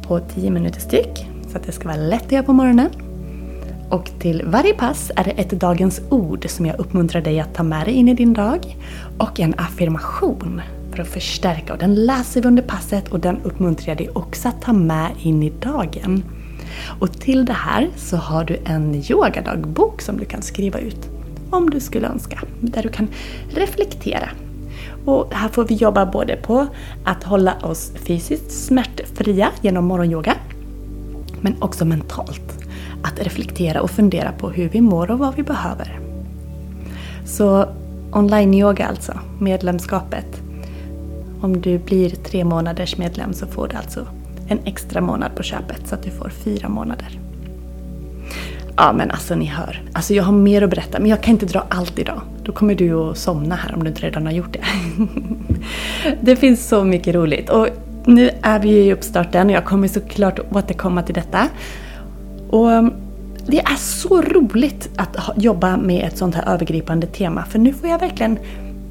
på 0.03 0.21
10 0.21 0.51
minuter 0.51 0.81
styck 0.81 1.27
så 1.49 1.57
att 1.57 1.67
det 1.67 1.73
ska 1.73 1.89
vara 1.89 1.97
lätt 1.97 2.27
att 2.27 2.33
göra 2.33 2.43
på 2.43 2.53
morgonen. 2.53 2.91
Och 3.91 4.11
till 4.19 4.43
varje 4.47 4.75
pass 4.75 5.11
är 5.17 5.25
det 5.25 5.31
ett 5.31 5.51
dagens 5.51 6.01
ord 6.11 6.49
som 6.49 6.67
jag 6.67 6.79
uppmuntrar 6.79 7.23
dig 7.23 7.41
att 7.41 7.55
ta 7.55 7.63
med 7.63 7.87
dig 7.87 7.95
in 7.95 8.09
i 8.09 8.15
din 8.15 8.33
dag 8.33 8.77
och 9.19 9.41
en 9.41 9.55
affirmation 9.59 10.61
för 10.93 11.03
att 11.03 11.09
förstärka. 11.09 11.73
Och 11.73 11.79
den 11.79 11.95
läser 11.95 12.43
vi 12.43 12.49
under 12.49 12.63
passet 12.63 13.09
och 13.09 13.21
den 13.21 13.41
uppmuntrar 13.43 13.89
jag 13.89 13.99
dig 13.99 14.09
också 14.13 14.49
att 14.49 14.63
ta 14.63 14.73
med 14.73 15.11
in 15.23 15.43
i 15.43 15.51
dagen. 15.51 16.25
Och 17.01 17.13
till 17.13 17.45
det 17.45 17.53
här 17.53 17.91
så 17.97 18.17
har 18.17 18.45
du 18.45 18.57
en 18.65 19.03
yogadagbok 19.11 20.01
som 20.01 20.17
du 20.17 20.25
kan 20.25 20.43
skriva 20.43 20.79
ut 20.79 21.11
om 21.51 21.71
du 21.71 21.81
skulle 21.81 22.09
önska. 22.09 22.43
Där 22.61 22.83
du 22.83 22.89
kan 22.89 23.09
reflektera. 23.51 24.29
Och 25.05 25.35
här 25.35 25.49
får 25.49 25.65
vi 25.65 25.75
jobba 25.75 26.07
både 26.07 26.37
på 26.37 26.67
att 27.05 27.25
hålla 27.25 27.55
oss 27.63 27.93
fysiskt 27.95 28.51
smärtfria 28.51 29.49
genom 29.61 29.85
morgonyoga 29.85 30.35
men 31.41 31.63
också 31.63 31.85
mentalt. 31.85 32.59
Att 33.03 33.21
reflektera 33.21 33.83
och 33.83 33.91
fundera 33.91 34.33
på 34.33 34.51
hur 34.51 34.69
vi 34.69 34.81
mår 34.81 35.11
och 35.11 35.19
vad 35.19 35.35
vi 35.35 35.43
behöver. 35.43 36.01
Så 37.25 37.67
online-yoga 38.13 38.87
alltså, 38.87 39.13
medlemskapet. 39.39 40.43
Om 41.41 41.61
du 41.61 41.79
blir 41.79 42.11
tre 42.11 42.45
månaders 42.45 42.97
medlem 42.97 43.33
så 43.33 43.47
får 43.47 43.69
du 43.69 43.77
alltså 43.77 44.07
en 44.49 44.59
extra 44.65 45.01
månad 45.01 45.37
på 45.37 45.43
köpet 45.43 45.89
så 45.89 45.95
att 45.95 46.03
du 46.03 46.11
får 46.11 46.29
fyra 46.29 46.69
månader. 46.69 47.19
Ja 48.77 48.93
men 48.93 49.11
alltså 49.11 49.35
ni 49.35 49.47
hör. 49.47 49.83
Alltså 49.93 50.15
jag 50.15 50.25
har 50.25 50.33
mer 50.33 50.63
att 50.63 50.71
berätta 50.71 51.01
men 51.01 51.11
jag 51.11 51.23
kan 51.23 51.33
inte 51.33 51.47
dra 51.47 51.67
allt 51.69 51.99
idag. 51.99 52.21
Då 52.45 52.53
kommer 52.53 52.75
du 52.75 52.95
att 52.95 53.19
somna 53.19 53.55
här 53.55 53.75
om 53.75 53.85
du 53.85 53.89
inte 53.89 54.03
redan 54.03 54.27
har 54.27 54.33
gjort 54.33 54.53
det. 54.53 54.65
det 56.21 56.37
finns 56.37 56.69
så 56.69 56.85
mycket 56.85 57.15
roligt. 57.15 57.51
Och 57.51 57.69
nu 58.05 58.31
är 58.43 58.59
vi 58.59 58.69
i 58.69 58.93
uppstarten 58.93 59.47
och 59.47 59.53
jag 59.53 59.65
kommer 59.65 59.89
såklart 59.89 60.41
återkomma 60.51 61.03
till 61.03 61.15
detta. 61.15 61.49
Och 62.51 62.67
um, 62.67 62.93
det 63.47 63.59
är 63.59 63.77
så 63.77 64.23
roligt 64.23 64.91
att 64.97 65.17
jobba 65.37 65.77
med 65.77 66.07
ett 66.07 66.19
sånt 66.19 66.35
här 66.35 66.55
övergripande 66.55 67.07
tema 67.07 67.45
för 67.45 67.59
nu 67.59 67.73
får 67.73 67.89
jag 67.89 67.99
verkligen 67.99 68.39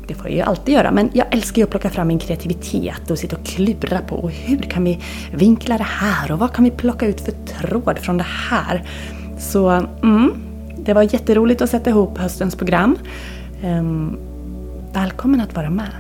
det 0.08 0.16
får 0.16 0.28
jag 0.28 0.36
ju 0.36 0.42
alltid 0.42 0.74
göra, 0.74 0.92
men 0.92 1.10
jag 1.14 1.28
älskar 1.32 1.58
ju 1.58 1.64
att 1.64 1.70
plocka 1.70 1.90
fram 1.90 2.08
min 2.08 2.20
kreativitet 2.20 3.12
och 3.12 3.20
sitta 3.20 3.36
och 3.36 3.46
klura 3.46 4.00
på 4.00 4.30
hur 4.30 4.58
kan 4.58 4.84
vi 4.84 5.00
vinkla 5.34 5.78
det 5.78 5.84
här 5.84 6.32
och 6.32 6.40
vad 6.40 6.54
kan 6.54 6.64
vi 6.64 6.72
plocka 6.72 7.08
ut 7.08 7.22
för 7.22 7.32
tråd 7.32 8.00
från 8.00 8.18
det 8.18 8.26
här? 8.50 8.84
Så 9.40 9.70
mm, 9.70 10.34
det 10.78 10.94
var 10.94 11.02
jätteroligt 11.02 11.62
att 11.62 11.70
sätta 11.70 11.90
ihop 11.90 12.18
höstens 12.18 12.56
program. 12.56 12.98
Ehm, 13.64 14.18
välkommen 14.94 15.42
att 15.42 15.56
vara 15.56 15.70
med! 15.70 15.92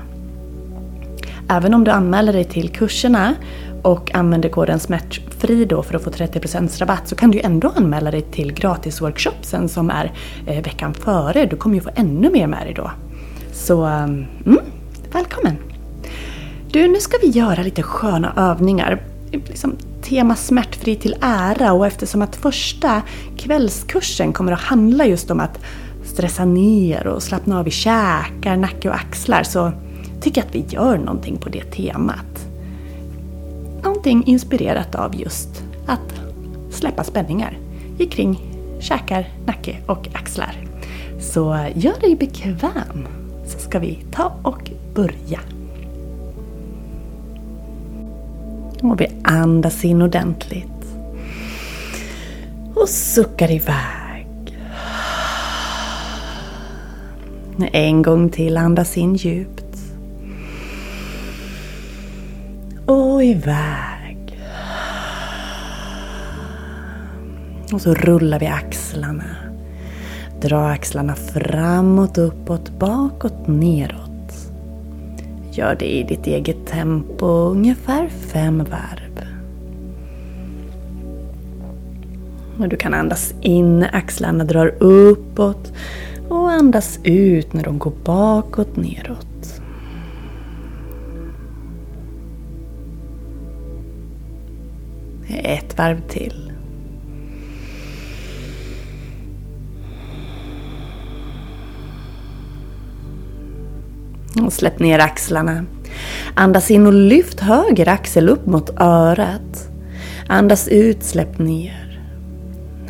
Även 1.50 1.74
om 1.74 1.84
du 1.84 1.92
anmäler 1.92 2.34
dig 2.34 2.44
till 2.44 2.70
kurserna 2.70 3.36
och 3.82 4.16
använder 4.16 4.50
koden 4.50 4.80
smärtfri 4.80 5.66
då 5.66 5.84
för 5.84 5.96
att 5.96 6.04
få 6.04 6.10
30% 6.10 6.80
rabatt 6.80 7.08
så 7.08 7.16
kan 7.16 7.32
du 7.32 7.40
ändå 7.40 7.74
anmäla 7.76 8.12
dig 8.12 8.22
till 8.22 8.54
gratisworkshopsen 8.54 9.70
som 9.70 9.90
är 9.90 10.12
eh, 10.48 10.64
veckan 10.64 10.94
före. 10.94 11.46
Du 11.46 11.56
kommer 11.56 11.76
ju 11.76 11.82
få 11.82 11.90
ännu 11.96 12.30
mer 12.30 12.48
med 12.48 12.66
dig 12.66 12.74
då. 12.74 12.92
Så 13.54 13.86
ehm, 13.86 14.26
mm, 14.46 14.60
välkommen! 15.14 15.58
Du, 16.72 16.88
nu 16.88 17.00
ska 17.00 17.18
vi 17.22 17.28
göra 17.28 17.64
lite 17.64 17.84
sköna 17.84 18.34
övningar. 18.38 19.02
Liksom, 19.32 19.76
tema 20.02 20.36
smärtfri 20.36 20.96
till 20.96 21.16
ära 21.22 21.74
och 21.74 21.88
eftersom 21.88 22.22
att 22.22 22.36
första 22.36 23.02
kvällskursen 23.38 24.34
kommer 24.34 24.52
att 24.52 24.62
handla 24.62 25.06
just 25.06 25.32
om 25.32 25.40
att 25.40 25.60
stressa 26.12 26.46
ner 26.46 27.08
och 27.08 27.24
slappna 27.24 27.60
av 27.60 27.68
i 27.68 27.72
käkar, 27.72 28.58
nacke 28.58 28.90
och 28.90 28.96
axlar 28.96 29.44
så 29.44 29.72
tycker 30.22 30.42
jag 30.42 30.48
att 30.48 30.56
vi 30.56 30.66
gör 30.76 30.98
någonting 30.98 31.38
på 31.38 31.50
det 31.50 31.64
temat. 31.64 32.48
Någonting 33.84 34.24
inspirerat 34.26 34.96
av 34.96 35.16
just 35.16 35.64
att 35.86 36.22
släppa 36.72 37.04
spänningar 37.04 37.58
kring 38.12 38.42
käkar, 38.80 39.30
nacke 39.46 39.78
och 39.86 40.08
axlar. 40.14 40.56
Så 41.20 41.58
gör 41.76 42.00
dig 42.00 42.16
bekväm 42.16 43.08
så 43.46 43.60
ska 43.60 43.80
vi 43.80 44.00
ta 44.12 44.34
och 44.44 44.72
börja. 44.96 45.40
Och 48.82 49.02
vi 49.02 49.08
andas 49.24 49.86
in 49.86 50.02
ordentligt. 50.02 50.68
Och 52.76 52.90
suckar 52.90 53.52
iväg. 53.52 54.01
En 57.72 58.02
gång 58.02 58.30
till 58.30 58.58
andas 58.58 58.98
in 58.98 59.16
djupt. 59.16 59.78
Och 62.86 63.24
iväg. 63.24 64.40
Och 67.74 67.82
så 67.82 67.94
rullar 67.94 68.40
vi 68.40 68.48
axlarna. 68.48 69.36
Dra 70.42 70.70
axlarna 70.70 71.16
framåt, 71.16 72.18
uppåt, 72.18 72.80
bakåt, 72.80 73.48
neråt. 73.48 74.52
Gör 75.52 75.76
det 75.76 75.86
i 75.86 76.04
ditt 76.04 76.28
eget 76.28 76.66
tempo, 76.66 77.26
ungefär 77.28 78.10
fem 78.10 78.58
varv. 78.58 79.26
Och 82.60 82.70
du 82.70 82.76
kan 82.76 82.94
andas 82.94 83.34
in 83.42 83.80
när 83.80 83.96
axlarna 83.96 84.44
drar 84.44 84.76
uppåt 84.80 85.74
och 86.32 86.52
andas 86.52 87.00
ut 87.04 87.54
när 87.54 87.64
de 87.64 87.80
går 87.80 87.94
bakåt, 88.04 88.76
neråt. 88.76 89.62
Ett 95.28 95.78
varv 95.78 96.02
till. 96.08 96.52
Och 104.46 104.54
släpp 104.54 104.80
ner 104.80 105.00
axlarna. 105.00 105.66
Andas 106.36 106.72
in 106.72 106.88
och 106.88 106.94
lyft 106.94 107.40
höger 107.40 107.88
axel 107.88 108.30
upp 108.30 108.46
mot 108.46 108.70
örat. 108.82 109.70
Andas 110.28 110.68
ut, 110.68 111.04
släpp 111.04 111.40
ner. 111.40 112.02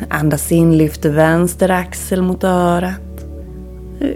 Andas 0.08 0.52
in, 0.52 0.78
lyft 0.78 1.04
vänster 1.04 1.70
axel 1.70 2.22
mot 2.22 2.44
örat. 2.44 3.11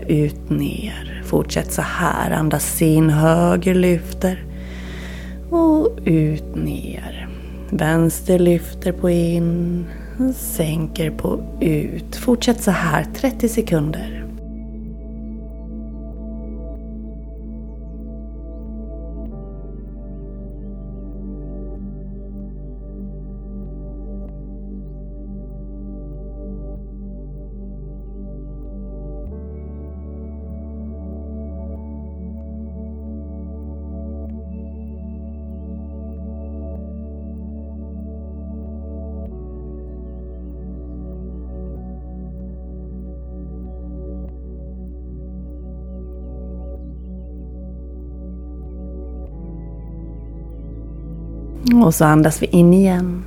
Ut, 0.08 0.50
ner. 0.50 1.22
Fortsätt 1.24 1.72
så 1.72 1.82
här. 1.82 2.30
Andas 2.30 2.82
in, 2.82 3.10
höger 3.10 3.74
lyfter. 3.74 4.44
Och 5.50 5.98
ut, 6.04 6.56
ner. 6.56 7.28
Vänster 7.70 8.38
lyfter 8.38 8.92
på 8.92 9.10
in. 9.10 9.86
Sänker 10.34 11.10
på 11.10 11.58
ut. 11.60 12.16
Fortsätt 12.16 12.62
så 12.62 12.70
här 12.70 13.06
30 13.14 13.48
sekunder. 13.48 14.25
Och 51.74 51.94
så 51.94 52.04
andas 52.04 52.42
vi 52.42 52.46
in 52.46 52.74
igen. 52.74 53.24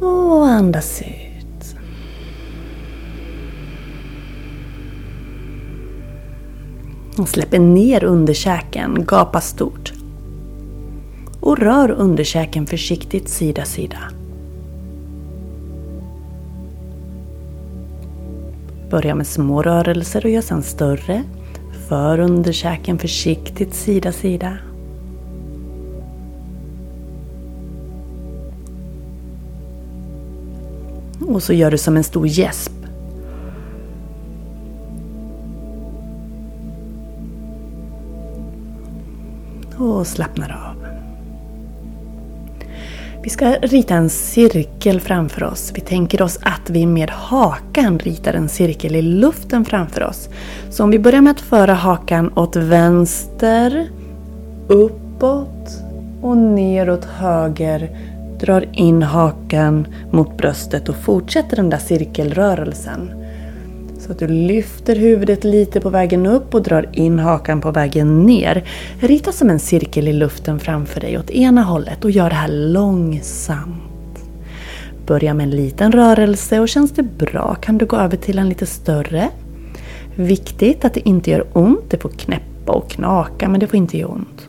Och 0.00 0.46
andas 0.46 1.02
ut. 1.02 1.76
Och 7.18 7.28
släpper 7.28 7.58
ner 7.58 8.04
underkäken, 8.04 9.04
gapa 9.04 9.40
stort. 9.40 9.92
Och 11.40 11.58
rör 11.58 11.90
underkäken 11.90 12.66
försiktigt 12.66 13.28
sida 13.28 13.64
sida. 13.64 13.98
Börja 18.90 19.14
med 19.14 19.26
små 19.26 19.62
rörelser 19.62 20.24
och 20.24 20.30
gör 20.30 20.40
sedan 20.40 20.62
större. 20.62 21.22
För 21.88 22.20
underkäken 22.20 22.98
försiktigt 22.98 23.74
sida 23.74 24.12
sida. 24.12 24.58
Och 31.30 31.42
så 31.42 31.52
gör 31.52 31.70
du 31.70 31.78
som 31.78 31.96
en 31.96 32.04
stor 32.04 32.26
gäsp. 32.26 32.72
Och 39.76 40.06
slappnar 40.06 40.70
av. 40.70 40.86
Vi 43.22 43.30
ska 43.30 43.50
rita 43.50 43.94
en 43.94 44.10
cirkel 44.10 45.00
framför 45.00 45.44
oss. 45.44 45.72
Vi 45.74 45.80
tänker 45.80 46.22
oss 46.22 46.38
att 46.42 46.70
vi 46.70 46.86
med 46.86 47.10
hakan 47.10 47.98
ritar 47.98 48.34
en 48.34 48.48
cirkel 48.48 48.96
i 48.96 49.02
luften 49.02 49.64
framför 49.64 50.04
oss. 50.04 50.28
Så 50.70 50.84
om 50.84 50.90
vi 50.90 50.98
börjar 50.98 51.20
med 51.20 51.30
att 51.30 51.40
föra 51.40 51.74
hakan 51.74 52.32
åt 52.38 52.56
vänster, 52.56 53.88
uppåt 54.68 55.82
och 56.22 56.36
neråt 56.36 57.04
höger. 57.04 57.90
Drar 58.40 58.68
in 58.72 59.02
hakan 59.02 59.86
mot 60.10 60.36
bröstet 60.36 60.88
och 60.88 60.96
fortsätter 60.96 61.56
den 61.56 61.70
där 61.70 61.78
cirkelrörelsen. 61.78 63.10
Så 63.98 64.12
att 64.12 64.18
du 64.18 64.28
lyfter 64.28 64.96
huvudet 64.96 65.44
lite 65.44 65.80
på 65.80 65.90
vägen 65.90 66.26
upp 66.26 66.54
och 66.54 66.62
drar 66.62 66.88
in 66.92 67.18
hakan 67.18 67.60
på 67.60 67.70
vägen 67.70 68.22
ner. 68.22 68.64
Rita 69.00 69.32
som 69.32 69.50
en 69.50 69.58
cirkel 69.58 70.08
i 70.08 70.12
luften 70.12 70.58
framför 70.58 71.00
dig 71.00 71.18
åt 71.18 71.30
ena 71.30 71.62
hållet 71.62 72.04
och 72.04 72.10
gör 72.10 72.30
det 72.30 72.36
här 72.36 72.48
långsamt. 72.48 74.24
Börja 75.06 75.34
med 75.34 75.44
en 75.44 75.50
liten 75.50 75.92
rörelse 75.92 76.60
och 76.60 76.68
känns 76.68 76.90
det 76.92 77.02
bra 77.02 77.54
kan 77.54 77.78
du 77.78 77.86
gå 77.86 77.96
över 77.96 78.16
till 78.16 78.38
en 78.38 78.48
lite 78.48 78.66
större. 78.66 79.28
Viktigt 80.14 80.84
att 80.84 80.94
det 80.94 81.08
inte 81.08 81.30
gör 81.30 81.46
ont. 81.52 81.90
Det 81.90 81.98
får 81.98 82.08
knäppa 82.08 82.72
och 82.72 82.90
knaka 82.90 83.48
men 83.48 83.60
det 83.60 83.66
får 83.66 83.76
inte 83.76 83.98
göra 83.98 84.10
ont. 84.10 84.39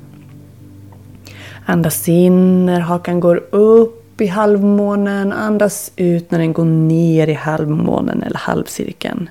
Andas 1.66 2.10
in 2.10 2.66
när 2.66 2.80
hakan 2.80 3.20
går 3.20 3.38
upp 3.56 4.22
i 4.22 4.28
halvmånen. 4.28 5.34
Andas 5.34 5.92
ut 5.96 6.32
när 6.32 6.40
den 6.40 6.54
går 6.54 6.66
ner 6.66 7.28
i 7.28 7.34
halvmånen 7.34 8.24
eller 8.24 8.38
halvcirkeln. 8.38 9.30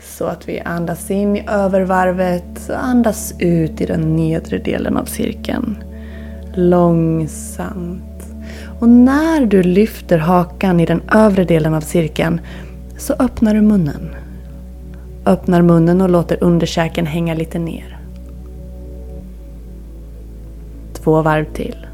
Så 0.00 0.24
att 0.24 0.48
vi 0.48 0.60
andas 0.60 1.10
in 1.10 1.36
i 1.36 1.44
övervarvet 1.48 2.68
och 2.68 2.84
andas 2.84 3.34
ut 3.38 3.80
i 3.80 3.86
den 3.86 4.16
nedre 4.16 4.58
delen 4.58 4.96
av 4.96 5.04
cirkeln. 5.04 5.76
Långsamt. 6.54 8.02
Och 8.80 8.88
när 8.88 9.46
du 9.46 9.62
lyfter 9.62 10.18
hakan 10.18 10.80
i 10.80 10.86
den 10.86 11.02
övre 11.12 11.44
delen 11.44 11.74
av 11.74 11.80
cirkeln 11.80 12.40
så 12.98 13.14
öppnar 13.18 13.54
du 13.54 13.60
munnen. 13.60 14.14
Öppnar 15.26 15.62
munnen 15.62 16.00
och 16.00 16.10
låter 16.10 16.44
underkäken 16.44 17.06
hänga 17.06 17.34
lite 17.34 17.58
ner. 17.58 17.93
Två 21.04 21.22
varv 21.22 21.52
till. 21.52 21.86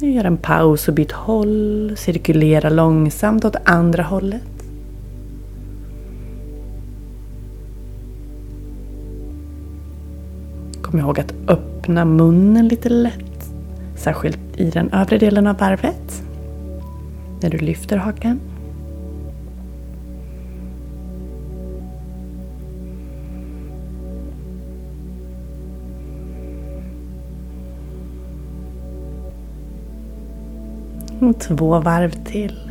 Nu 0.00 0.10
gör 0.10 0.24
en 0.24 0.36
paus 0.36 0.88
och 0.88 0.94
byt 0.94 1.12
håll. 1.12 1.94
Cirkulera 1.96 2.70
långsamt 2.70 3.44
åt 3.44 3.56
andra 3.64 4.02
hållet. 4.02 4.42
Kom 10.82 10.98
ihåg 10.98 11.20
att 11.20 11.34
öppna 11.48 12.04
munnen 12.04 12.68
lite 12.68 12.88
lätt. 12.88 13.54
Särskilt 13.96 14.38
i 14.56 14.70
den 14.70 14.92
övre 14.92 15.18
delen 15.18 15.46
av 15.46 15.58
varvet. 15.58 16.22
När 17.40 17.50
du 17.50 17.58
lyfter 17.58 17.96
hakan. 17.96 18.40
Två 31.38 31.80
varv 31.80 32.10
till. 32.10 32.64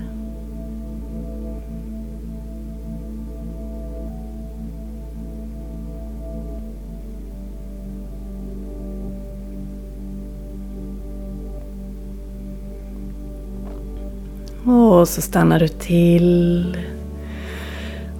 Och 14.65 15.07
så 15.07 15.21
stannar 15.21 15.59
du 15.59 15.67
till. 15.67 16.77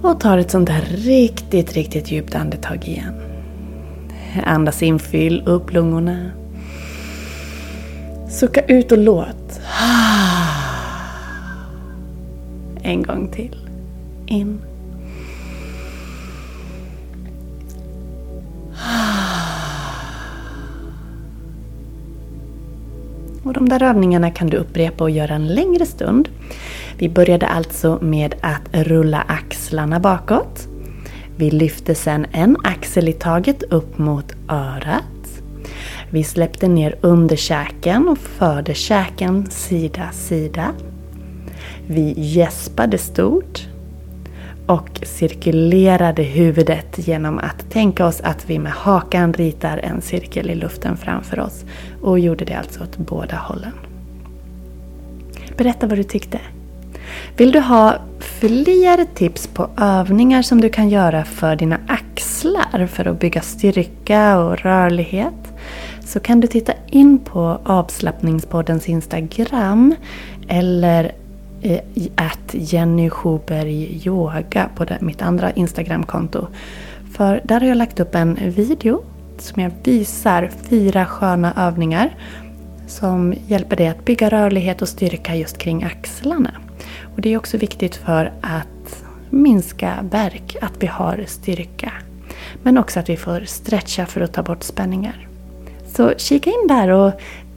Och 0.02 0.20
tar 0.20 0.38
ett 0.38 0.50
sånt 0.50 0.66
där 0.66 0.82
riktigt, 0.90 1.72
riktigt 1.72 2.10
djupt 2.10 2.34
andetag 2.34 2.88
igen. 2.88 3.14
Andas 4.44 4.82
in, 4.82 4.98
fyll 4.98 5.42
upp 5.46 5.72
lungorna. 5.72 6.30
Sucka 8.30 8.60
ut 8.60 8.92
och 8.92 8.98
låt. 8.98 9.60
En 13.08 13.16
gång 13.16 13.28
till. 13.28 13.56
In. 14.26 14.58
Och 23.42 23.52
de 23.52 23.68
där 23.68 23.82
övningarna 23.82 24.30
kan 24.30 24.46
du 24.46 24.56
upprepa 24.56 25.04
och 25.04 25.10
göra 25.10 25.34
en 25.34 25.48
längre 25.48 25.86
stund. 25.86 26.28
Vi 26.98 27.08
började 27.08 27.46
alltså 27.46 27.98
med 28.02 28.34
att 28.40 28.62
rulla 28.72 29.20
axlarna 29.20 30.00
bakåt. 30.00 30.68
Vi 31.36 31.50
lyfte 31.50 31.94
sedan 31.94 32.26
en 32.32 32.56
axel 32.64 33.08
i 33.08 33.12
taget 33.12 33.62
upp 33.62 33.98
mot 33.98 34.32
örat. 34.48 35.42
Vi 36.10 36.24
släppte 36.24 36.68
ner 36.68 36.98
underkäken 37.00 38.08
och 38.08 38.18
förde 38.18 38.74
käken 38.74 39.50
sida 39.50 40.10
sida. 40.12 40.72
Vi 41.86 42.14
gäspade 42.16 42.98
stort 42.98 43.68
och 44.66 45.00
cirkulerade 45.02 46.22
huvudet 46.22 47.08
genom 47.08 47.38
att 47.38 47.70
tänka 47.70 48.06
oss 48.06 48.20
att 48.20 48.50
vi 48.50 48.58
med 48.58 48.72
hakan 48.72 49.32
ritar 49.32 49.78
en 49.78 50.00
cirkel 50.00 50.50
i 50.50 50.54
luften 50.54 50.96
framför 50.96 51.40
oss. 51.40 51.64
Och 52.02 52.18
gjorde 52.18 52.44
det 52.44 52.54
alltså 52.54 52.82
åt 52.82 52.96
båda 52.96 53.36
hållen. 53.36 53.72
Berätta 55.56 55.86
vad 55.86 55.98
du 55.98 56.02
tyckte. 56.02 56.40
Vill 57.36 57.52
du 57.52 57.60
ha 57.60 57.96
fler 58.18 59.14
tips 59.14 59.46
på 59.46 59.70
övningar 59.76 60.42
som 60.42 60.60
du 60.60 60.68
kan 60.68 60.88
göra 60.88 61.24
för 61.24 61.56
dina 61.56 61.78
axlar 61.88 62.86
för 62.86 63.08
att 63.08 63.20
bygga 63.20 63.40
styrka 63.40 64.38
och 64.38 64.58
rörlighet? 64.58 65.34
Så 66.04 66.20
kan 66.20 66.40
du 66.40 66.46
titta 66.46 66.72
in 66.86 67.18
på 67.18 67.60
avslappningspoddens 67.64 68.88
Instagram 68.88 69.94
eller 70.48 71.12
Eh, 71.64 71.80
att 72.14 72.54
Jenny 72.54 73.10
Schuberg 73.10 74.06
Yoga 74.06 74.68
på 74.76 74.86
mitt 75.00 75.22
andra 75.22 75.52
Instagramkonto. 75.52 76.46
För 77.16 77.40
där 77.44 77.60
har 77.60 77.68
jag 77.68 77.76
lagt 77.76 78.00
upp 78.00 78.14
en 78.14 78.50
video 78.50 79.04
som 79.38 79.62
jag 79.62 79.70
visar 79.84 80.50
fyra 80.62 81.06
sköna 81.06 81.52
övningar 81.56 82.16
som 82.86 83.34
hjälper 83.46 83.76
dig 83.76 83.88
att 83.88 84.04
bygga 84.04 84.28
rörlighet 84.28 84.82
och 84.82 84.88
styrka 84.88 85.36
just 85.36 85.58
kring 85.58 85.84
axlarna. 85.84 86.50
Och 87.14 87.20
Det 87.20 87.32
är 87.32 87.36
också 87.36 87.56
viktigt 87.56 87.96
för 87.96 88.32
att 88.40 89.04
minska 89.30 89.94
värk, 90.10 90.56
att 90.60 90.72
vi 90.78 90.86
har 90.86 91.24
styrka. 91.26 91.92
Men 92.62 92.78
också 92.78 93.00
att 93.00 93.08
vi 93.08 93.16
får 93.16 93.40
stretcha 93.46 94.06
för 94.06 94.20
att 94.20 94.32
ta 94.32 94.42
bort 94.42 94.62
spänningar. 94.62 95.28
Så 95.86 96.12
kika 96.16 96.50
in 96.50 96.66
där 96.68 96.88
och 96.88 97.12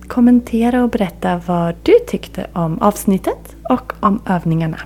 kommentera 0.07 0.83
och 0.83 0.89
berätta 0.89 1.41
vad 1.45 1.75
du 1.83 1.93
tyckte 2.07 2.47
om 2.53 2.79
avsnittet 2.79 3.55
och 3.69 3.93
om 3.99 4.21
övningarna. 4.25 4.77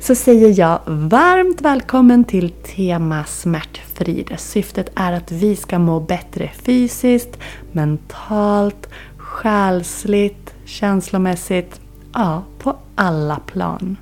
Så 0.00 0.14
säger 0.14 0.60
jag 0.60 0.80
varmt 0.86 1.60
välkommen 1.60 2.24
till 2.24 2.50
Tema 2.50 3.24
Smärtfri. 3.24 4.26
Syftet 4.36 4.90
är 4.94 5.12
att 5.12 5.32
vi 5.32 5.56
ska 5.56 5.78
må 5.78 6.00
bättre 6.00 6.50
fysiskt, 6.62 7.38
mentalt, 7.72 8.88
själsligt, 9.16 10.54
känslomässigt, 10.64 11.80
ja, 12.14 12.42
på 12.58 12.76
alla 12.94 13.36
plan. 13.36 13.96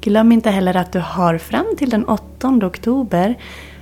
Glöm 0.00 0.32
inte 0.32 0.50
heller 0.50 0.76
att 0.76 0.92
du 0.92 1.00
har 1.00 1.38
fram 1.38 1.66
till 1.78 1.90
den 1.90 2.04
8 2.04 2.48
oktober 2.48 3.34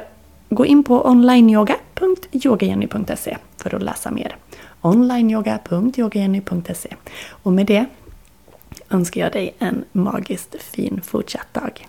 gå 0.50 0.66
in 0.66 0.84
på 0.84 1.08
onlineyoga.yogajenny.se 1.08 3.38
för 3.58 3.76
att 3.76 3.84
läsa 3.84 4.12
mer. 4.12 4.36
onlineyoga.yogajenny.se 4.82 6.96
Och 7.30 7.54
med 7.54 7.66
det 7.66 7.86
önskar 8.94 9.22
jag 9.22 9.32
dig 9.32 9.56
en 9.60 9.86
magiskt 9.92 10.62
fin 10.62 11.02
fortsatt 11.04 11.54
dag. 11.54 11.88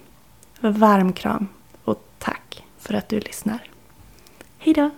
Varm 0.60 1.12
kram 1.12 1.48
och 1.84 2.04
tack 2.18 2.64
för 2.78 2.94
att 2.94 3.08
du 3.08 3.20
lyssnar. 3.20 3.68
Hejdå! 4.58 4.90